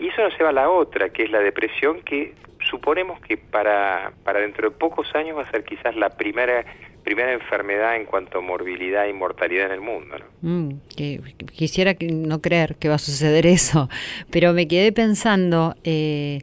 [0.00, 2.34] y eso nos lleva a la otra, que es la depresión, que
[2.68, 6.64] suponemos que para, para dentro de pocos años va a ser quizás la primera
[7.04, 10.16] primera enfermedad en cuanto a morbilidad y mortalidad en el mundo.
[10.40, 10.70] Mm,
[11.52, 13.88] quisiera no creer que va a suceder eso,
[14.30, 16.42] pero me quedé pensando eh,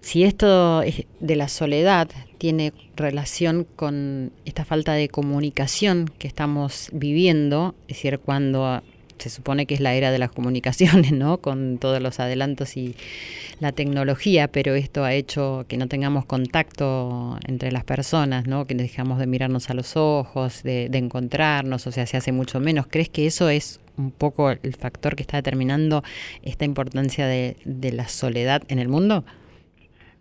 [0.00, 7.74] si esto de la soledad tiene relación con esta falta de comunicación que estamos viviendo,
[7.82, 8.82] es decir, cuando
[9.18, 11.38] se supone que es la era de las comunicaciones, ¿no?
[11.38, 12.94] Con todos los adelantos y
[13.60, 18.66] la tecnología, pero esto ha hecho que no tengamos contacto entre las personas, ¿no?
[18.66, 22.86] Que dejamos de mirarnos a los ojos, de, encontrarnos, o sea, se hace mucho menos.
[22.88, 26.02] ¿Crees que eso es un poco el factor que está determinando
[26.42, 29.24] esta importancia de la soledad en el mundo?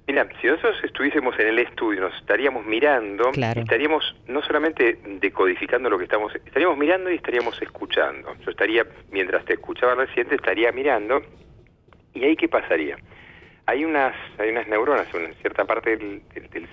[0.08, 5.98] Mira, si nosotros estuviésemos en el estudio, nos estaríamos mirando, estaríamos no solamente decodificando lo
[5.98, 8.34] que estamos, estaríamos mirando y estaríamos escuchando.
[8.40, 11.22] Yo estaría, mientras te escuchaba reciente, estaría mirando,
[12.14, 12.96] y ahí qué pasaría.
[13.66, 16.22] Hay unas, hay unas neuronas en cierta parte del,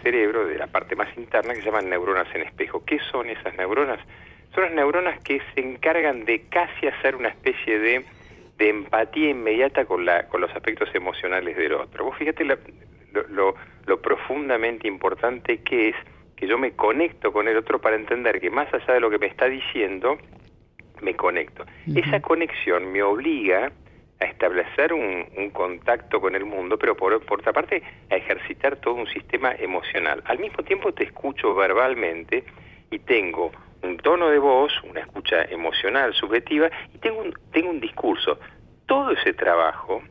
[0.04, 2.84] cerebro, de la parte más interna, que se llaman neuronas en espejo.
[2.84, 3.98] ¿Qué son esas neuronas?
[4.54, 8.04] Son las neuronas que se encargan de casi hacer una especie de,
[8.58, 12.04] de empatía inmediata con, la, con los aspectos emocionales del otro.
[12.04, 12.56] Vos fíjate la,
[13.30, 13.54] lo,
[13.86, 15.96] lo, profundamente importante que es
[16.36, 19.18] que yo me conecto con el otro para entender que más allá de lo que
[19.18, 20.18] me está diciendo,
[21.00, 21.64] me conecto.
[21.94, 23.70] Esa conexión me obliga
[24.20, 28.76] a establecer un, un, contacto con el mundo, pero por, por otra parte a ejercitar
[28.76, 30.22] todo un sistema emocional.
[30.26, 32.44] Al mismo tiempo te escucho verbalmente
[32.90, 33.52] y tengo
[33.84, 38.38] un tono de voz, una escucha emocional, subjetiva, y tengo un, tengo un discurso.
[38.86, 40.02] Todo ese trabajo,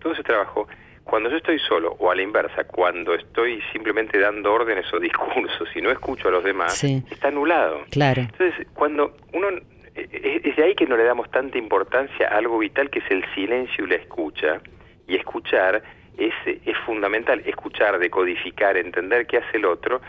[0.00, 0.68] todo ese trabajo
[1.04, 5.68] cuando yo estoy solo, o a la inversa, cuando estoy simplemente dando órdenes o discursos
[5.74, 7.82] y no escucho a los demás, está anulado.
[7.90, 8.22] Claro.
[8.22, 9.48] Entonces, cuando uno
[9.94, 13.00] eh, eh, es de ahí que no le damos tanta importancia a algo vital que
[13.00, 14.60] es el silencio y la escucha.
[15.06, 15.82] Y escuchar
[16.16, 20.00] es, es fundamental, escuchar, decodificar, entender qué hace el otro,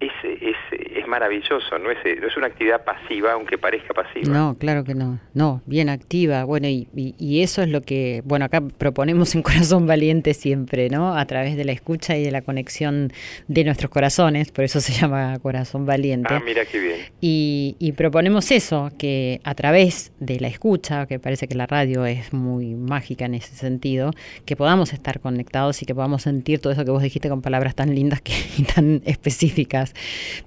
[0.00, 0.56] es, es,
[0.94, 4.32] es maravilloso, no es, no es una actividad pasiva, aunque parezca pasiva.
[4.32, 6.44] No, claro que no, no, bien activa.
[6.44, 11.16] Bueno, y, y, eso es lo que, bueno, acá proponemos en Corazón Valiente siempre, ¿no?
[11.16, 13.12] A través de la escucha y de la conexión
[13.48, 16.32] de nuestros corazones, por eso se llama Corazón Valiente.
[16.32, 16.98] Ah, mira qué bien.
[17.20, 22.06] Y, y proponemos eso, que a través de la escucha, que parece que la radio
[22.06, 24.12] es muy mágica en ese sentido,
[24.44, 27.74] que podamos estar conectados y que podamos sentir todo eso que vos dijiste con palabras
[27.74, 29.87] tan lindas que, y tan específicas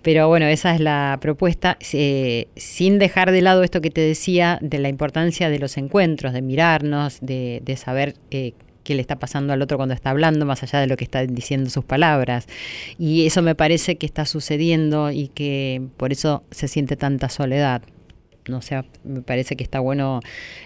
[0.02, 4.58] pero bueno, esa es la propuesta, eh, sin dejar de lado esto que te decía
[4.62, 8.16] de la importancia de los encuentros, de mirarnos, de, saber...
[8.32, 11.04] Eh, qué le está pasando al otro cuando está hablando, más allá de lo que
[11.04, 12.48] están diciendo sus palabras.
[12.98, 17.84] Y eso me parece que está sucediendo y que por eso se siente tanta soledad.
[18.48, 20.20] No sé, me parece que está bueno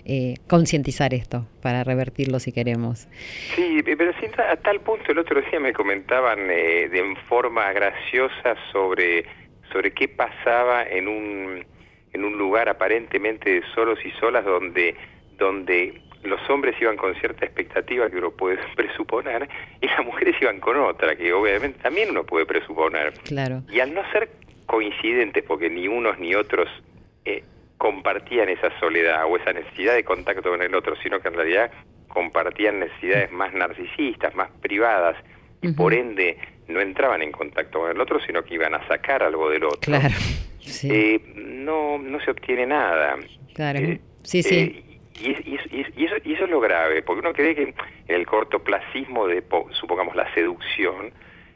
[0.06, 3.08] eh, concientizar esto para revertirlo si queremos.
[3.56, 9.26] Sí, pero a tal punto el otro día me comentaban eh, de forma graciosa sobre,
[9.72, 11.66] sobre qué pasaba en un,
[12.14, 14.96] en un lugar aparentemente de solos y solas donde,
[15.38, 19.50] donde los hombres iban con cierta expectativa que uno puede presuponer
[19.82, 23.14] y las mujeres iban con otra que obviamente también uno puede presuponer.
[23.24, 23.64] Claro.
[23.70, 24.30] Y al no ser
[24.66, 26.68] coincidentes, porque ni unos ni otros
[27.26, 27.44] eh,
[27.78, 31.72] compartían esa soledad o esa necesidad de contacto con el otro, sino que en realidad
[32.08, 35.18] compartían necesidades más narcisistas, más privadas,
[35.62, 39.24] y por ende no entraban en contacto con el otro, sino que iban a sacar
[39.24, 39.80] algo del otro.
[39.82, 40.10] Claro.
[40.84, 43.18] Eh, no, no se obtiene nada.
[43.54, 43.80] Claro,
[44.24, 44.84] sí, sí.
[45.22, 47.76] Y, eso, y, eso, es lo grave, porque uno cree que en
[48.08, 49.44] el cortoplacismo de,
[49.80, 51.14] supongamos, la seducción,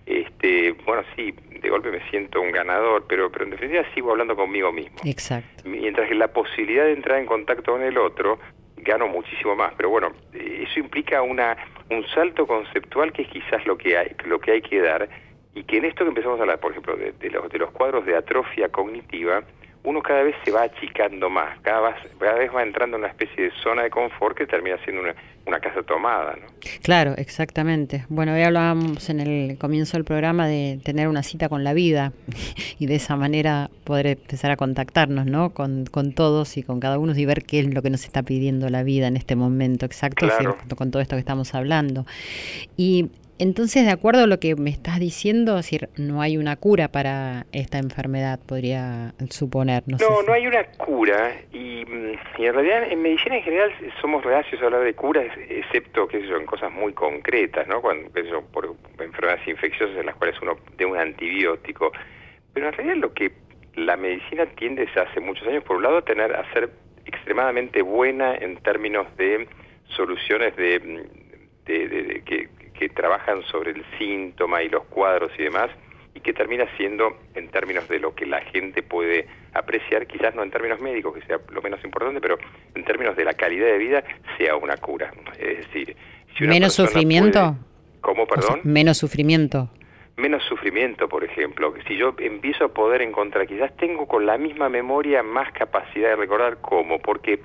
[0.09, 4.35] este, bueno, sí, de golpe me siento un ganador, pero, pero en definitiva sigo hablando
[4.35, 4.97] conmigo mismo.
[5.05, 5.63] Exacto.
[5.69, 8.39] Mientras que la posibilidad de entrar en contacto con el otro,
[8.77, 9.73] gano muchísimo más.
[9.75, 11.55] Pero bueno, eso implica una,
[11.91, 15.09] un salto conceptual que es quizás lo que hay, lo que hay que dar,
[15.53, 18.05] y que en esto que empezamos a hablar, por ejemplo, de, los, de los cuadros
[18.05, 19.43] de atrofia cognitiva,
[19.83, 23.11] uno cada vez se va achicando más, cada vez, cada vez va entrando en una
[23.11, 25.15] especie de zona de confort que termina siendo una,
[25.45, 26.35] una casa tomada.
[26.35, 26.47] ¿no?
[26.83, 28.05] Claro, exactamente.
[28.09, 32.11] Bueno, hoy hablábamos en el comienzo del programa de tener una cita con la vida
[32.79, 35.51] y de esa manera poder empezar a contactarnos ¿no?
[35.51, 38.23] con, con todos y con cada uno y ver qué es lo que nos está
[38.23, 40.27] pidiendo la vida en este momento exacto,
[40.75, 42.05] con todo esto que estamos hablando.
[42.75, 43.09] Y
[43.39, 47.45] entonces, de acuerdo a lo que me estás diciendo, decir, no hay una cura para
[47.53, 49.83] esta enfermedad, podría suponer.
[49.87, 51.85] No, no, no hay una cura y,
[52.37, 53.71] y, en realidad en medicina en general
[54.01, 57.81] somos reacios a hablar de curas, excepto que son cosas muy concretas, ¿no?
[57.81, 61.93] Cuando eso, por enfermedades infecciosas en las cuales uno de un antibiótico.
[62.53, 63.31] Pero en realidad lo que
[63.75, 66.69] la medicina tiende desde hace muchos años, por un lado, a tener a ser
[67.05, 69.47] extremadamente buena en términos de
[69.95, 71.07] soluciones de,
[71.65, 75.69] de, de que que trabajan sobre el síntoma y los cuadros y demás,
[76.15, 80.43] y que termina siendo, en términos de lo que la gente puede apreciar, quizás no
[80.43, 82.37] en términos médicos, que sea lo menos importante, pero
[82.73, 84.03] en términos de la calidad de vida,
[84.37, 85.11] sea una cura.
[85.37, 85.97] Es decir,
[86.37, 87.57] si ¿Menos sufrimiento?
[87.99, 88.61] ¿Cómo, perdón?
[88.63, 89.69] menos sufrimiento
[90.15, 91.73] menos sufrimiento, por ejemplo.
[91.87, 96.15] Si yo empiezo a poder encontrar, quizás tengo con la misma memoria más capacidad de
[96.17, 97.39] recordar cómo, porque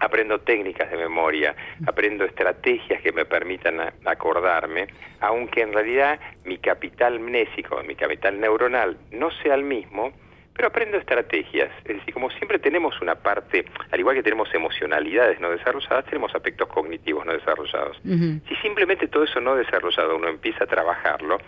[0.00, 1.54] aprendo técnicas de memoria,
[1.86, 4.88] aprendo estrategias que me permitan acordarme,
[5.20, 10.12] aunque en realidad mi capital mnésico, mi capital neuronal no sea el mismo,
[10.54, 11.70] pero aprendo estrategias.
[11.84, 16.34] Es decir, como siempre tenemos una parte, al igual que tenemos emocionalidades no desarrolladas, tenemos
[16.34, 17.98] aspectos cognitivos no desarrollados.
[18.02, 21.38] Si simplemente todo eso no desarrollado uno empieza a trabajarlo,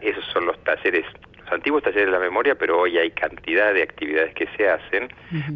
[0.00, 1.04] esos son los talleres
[1.44, 5.08] los antiguos talleres de la memoria, pero hoy hay cantidad de actividades que se hacen.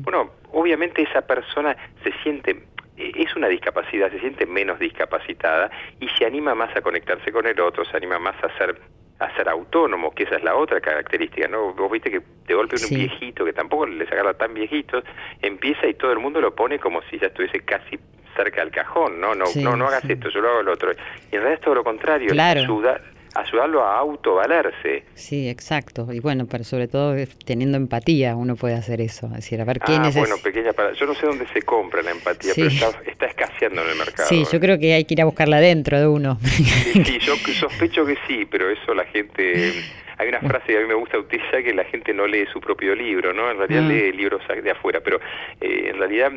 [0.03, 1.75] Bueno, obviamente esa persona
[2.05, 2.63] se siente
[2.99, 5.71] e, es una discapacidad, se siente menos discapacitada
[6.01, 8.79] y se anima más a conectarse con el otro, se anima más a ser
[9.21, 11.75] a ser autónomo, que esa es la otra característica, ¿no?
[11.75, 15.03] Vos viste que de golpe un viejito, que tampoco les agarra tan viejitos,
[15.43, 17.99] empieza y todo el mundo lo pone como si ya estuviese casi
[18.37, 19.35] cerca del cajón, ¿no?
[19.35, 20.93] No, no, no hagas esto, yo lo hago el otro.
[20.93, 22.61] Y en realidad es todo lo contrario, claro.
[22.61, 23.01] ayuda,
[23.35, 25.05] ayudarlo a autovalerse.
[25.15, 26.09] Sí, exacto.
[26.13, 29.27] Y bueno, pero sobre todo eh, teniendo empatía uno puede hacer eso.
[29.27, 30.93] Es decir, a ver qué ah, bueno, pequeña para...
[30.93, 34.29] Yo no sé dónde se compra la empatía, pero está, escaseando en el mercado.
[34.29, 36.39] Sí, yo creo que hay que ir a buscarla dentro de uno.
[36.43, 39.73] Sí, yo sospecho que sí, pero eso la gente...
[40.19, 42.61] Hay una frase que a mí me gusta utilizar que la gente no lee su
[42.61, 43.53] propio libro, ¿no?
[43.53, 43.89] En realidad ah.
[43.89, 45.21] lee libros de afuera, pero
[45.61, 46.33] eh, en realidad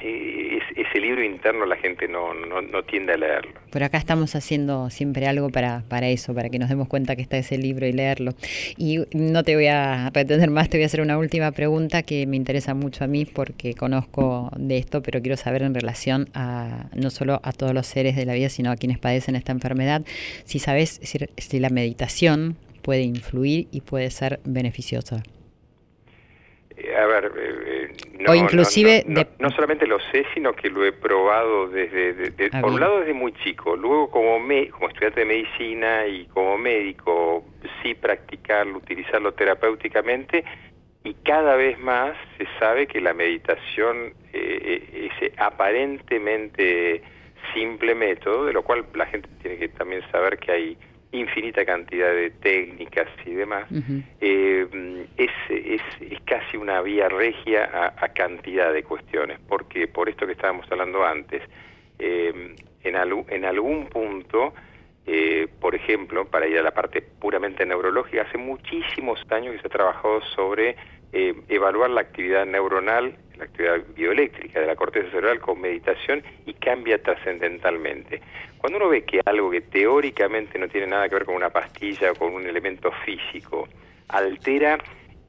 [0.00, 3.52] eh, ese libro interno la gente no, no, tiende a leerlo.
[3.70, 7.22] Pero acá estamos haciendo siempre algo para, para eso, para que nos demos cuenta que
[7.22, 8.32] está ese libro y leerlo.
[8.76, 12.26] Y no te voy a retener más, te voy a hacer una última pregunta que
[12.26, 16.86] me interesa mucho a mí porque conozco de esto, pero quiero saber en relación a
[16.94, 20.02] no solo a todos los seres de la vida, sino a quienes padecen esta enfermedad,
[20.44, 21.00] si sabes
[21.36, 25.22] si la meditación puede influir y puede ser beneficiosa.
[26.84, 29.04] Eh, a ver, eh, no, o inclusive
[29.38, 33.32] no, solamente lo sé, sino que lo he probado desde, por un lado desde muy
[33.32, 37.44] chico, luego como me, como estudiante de medicina y como médico
[37.82, 40.44] sí practicarlo, utilizarlo terapéuticamente
[41.04, 47.02] y cada vez más se sabe que la meditación eh, ese aparentemente
[47.54, 50.78] simple método, de lo cual la gente tiene que también saber que hay
[51.14, 53.66] infinita cantidad de técnicas y demás,
[54.20, 60.26] eh, es, es, es, casi una vía regia a, cantidad de cuestiones, porque por esto
[60.26, 61.42] que estábamos hablando antes,
[61.98, 62.96] eh, en,
[63.28, 64.54] en algún punto,
[65.06, 69.66] eh, por ejemplo, para ir a la parte puramente neurológica, hace muchísimos años que se
[69.68, 70.76] ha trabajado sobre
[71.12, 78.20] evaluar la actividad neuronal, actividad bioeléctrica de la corteza cerebral con meditación y cambia trascendentalmente.
[78.58, 82.12] Cuando uno ve que algo que teóricamente no tiene nada que ver con una pastilla
[82.12, 83.68] o con un elemento físico
[84.08, 84.78] altera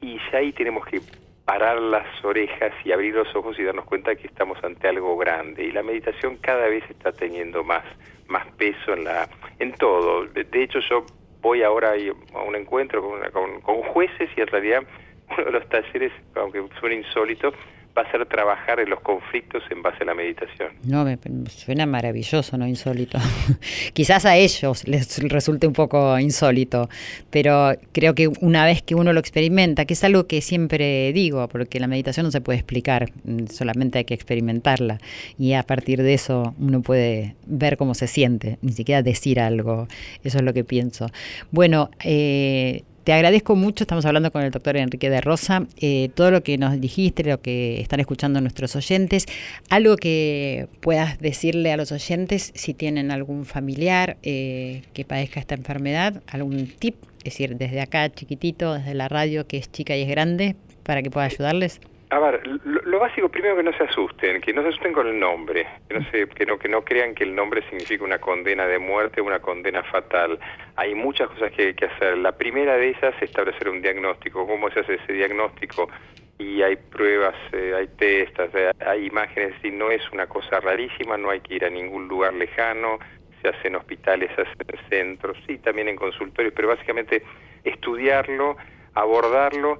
[0.01, 1.01] y ya ahí tenemos que
[1.45, 5.63] parar las orejas y abrir los ojos y darnos cuenta que estamos ante algo grande
[5.63, 7.83] y la meditación cada vez está teniendo más
[8.27, 11.05] más peso en la en todo de, hecho yo
[11.41, 11.93] voy ahora
[12.33, 14.83] a un encuentro con, con, con jueces y en realidad
[15.29, 17.53] uno de los talleres aunque suene insólito
[17.97, 20.73] va a ser trabajar en los conflictos en base a la meditación.
[20.83, 21.17] No, me,
[21.49, 23.17] suena maravilloso, no insólito.
[23.93, 26.89] Quizás a ellos les resulte un poco insólito,
[27.29, 31.47] pero creo que una vez que uno lo experimenta, que es algo que siempre digo,
[31.47, 34.97] porque la meditación no se puede explicar, mm, solamente hay que experimentarla
[35.37, 39.87] y a partir de eso uno puede ver cómo se siente, ni siquiera decir algo,
[40.23, 41.07] eso es lo que pienso.
[41.51, 46.31] Bueno, eh, te agradezco mucho, estamos hablando con el doctor Enrique de Rosa, eh, todo
[46.31, 49.27] lo que nos dijiste, lo que están escuchando nuestros oyentes,
[49.69, 55.53] algo que puedas decirle a los oyentes si tienen algún familiar eh, que padezca esta
[55.53, 60.01] enfermedad, algún tip, es decir, desde acá chiquitito, desde la radio que es chica y
[60.01, 61.81] es grande, para que pueda ayudarles.
[62.11, 65.19] A ver, lo, básico primero que no se asusten, que no se asusten con el
[65.19, 68.67] nombre, que no, se, que no que no crean que el nombre significa una condena
[68.67, 70.37] de muerte una condena fatal.
[70.75, 72.17] Hay muchas cosas que hay que hacer.
[72.19, 74.45] La primera de ellas es establecer un diagnóstico.
[74.45, 75.89] ¿Cómo se hace ese diagnóstico?
[76.37, 81.17] Y hay pruebas, eh, hay testas, eh, hay imágenes, y no es una cosa rarísima,
[81.17, 82.99] no hay que ir a ningún lugar lejano,
[83.41, 87.23] se hace en hospitales, se hace en centros, sí, también en consultorios, pero básicamente
[87.63, 88.57] estudiarlo,
[88.95, 89.79] abordarlo,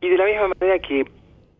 [0.00, 1.04] y de la misma manera que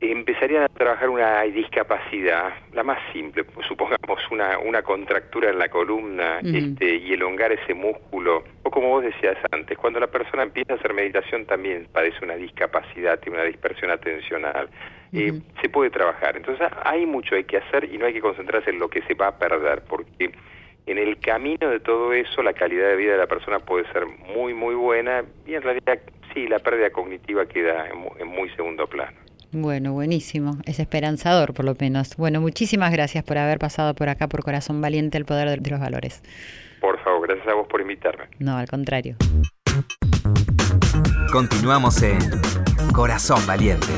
[0.00, 6.40] empezarían a trabajar una discapacidad, la más simple, supongamos una, una contractura en la columna
[6.40, 10.76] este, y elongar ese músculo, o como vos decías antes, cuando la persona empieza a
[10.76, 14.68] hacer meditación también padece una discapacidad, tiene una dispersión atencional,
[15.14, 16.36] eh, se puede trabajar.
[16.36, 19.14] Entonces hay mucho hay que hacer y no hay que concentrarse en lo que se
[19.14, 20.30] va a perder, porque
[20.84, 24.04] en el camino de todo eso la calidad de vida de la persona puede ser
[24.06, 26.00] muy, muy buena y en realidad
[26.34, 27.88] sí, la pérdida cognitiva queda
[28.18, 29.16] en muy segundo plano.
[29.52, 30.58] Bueno, buenísimo.
[30.64, 32.16] Es esperanzador, por lo menos.
[32.16, 35.80] Bueno, muchísimas gracias por haber pasado por acá por Corazón Valiente, el poder de los
[35.80, 36.22] valores.
[36.80, 38.26] Por favor, gracias a vos por invitarme.
[38.38, 39.16] No, al contrario.
[41.32, 42.18] Continuamos en
[42.92, 43.92] Corazón Valiente.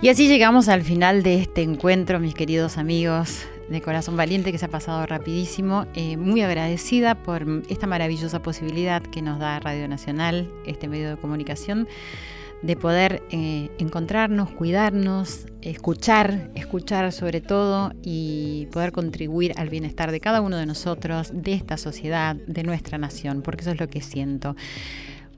[0.00, 4.58] Y así llegamos al final de este encuentro, mis queridos amigos de Corazón Valiente que
[4.58, 5.86] se ha pasado rapidísimo.
[5.94, 11.16] Eh, muy agradecida por esta maravillosa posibilidad que nos da Radio Nacional, este medio de
[11.16, 11.88] comunicación,
[12.62, 20.20] de poder eh, encontrarnos, cuidarnos, escuchar, escuchar sobre todo y poder contribuir al bienestar de
[20.20, 24.00] cada uno de nosotros, de esta sociedad, de nuestra nación, porque eso es lo que
[24.00, 24.56] siento.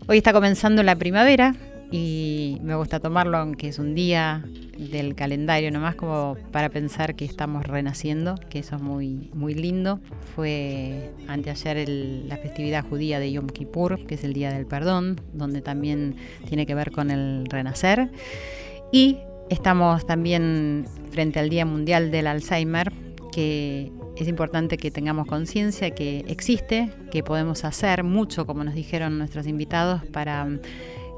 [0.07, 1.57] Hoy está comenzando la primavera,
[1.91, 4.45] y me gusta tomarlo aunque es un día
[4.76, 10.01] del calendario nomás como para pensar que estamos renaciendo, que eso es muy, muy lindo.
[10.34, 15.62] Fue anteayer la festividad judía de Yom Kippur, que es el Día del Perdón, donde
[15.62, 16.16] también
[16.49, 18.11] tiene que ver con el renacer.
[18.93, 19.18] Y
[19.49, 22.93] estamos también frente al Día Mundial del Alzheimer,
[23.32, 29.18] que es importante que tengamos conciencia que existe, que podemos hacer mucho, como nos dijeron
[29.18, 30.49] nuestros invitados, para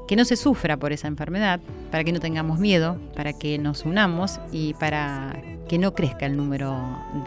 [0.09, 1.59] que no se sufra por esa enfermedad,
[1.91, 6.35] para que no tengamos miedo, para que nos unamos y para que no crezca el
[6.35, 6.75] número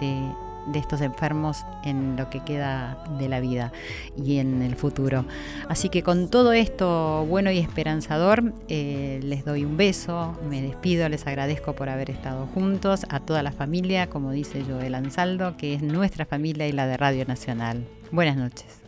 [0.01, 3.73] de, estos enfermos en lo que queda de la vida
[4.17, 5.25] y en el futuro.
[5.69, 11.09] Así que con todo esto bueno y esperanzador, eh, les doy un beso, me despido,
[11.09, 15.75] les agradezco por haber estado juntos, a toda la familia, como dice Joel Ansaldo, que
[15.75, 17.87] es nuestra familia y la de Radio Nacional.
[18.11, 18.83] Buenas noches.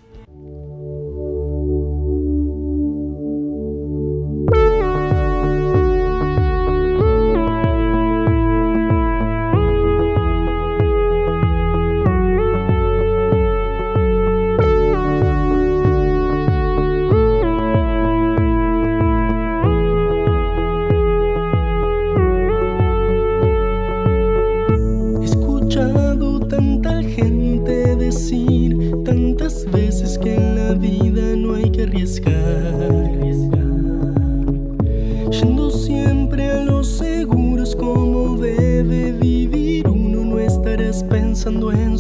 [41.45, 41.99] pensando en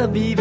[0.00, 0.39] sabia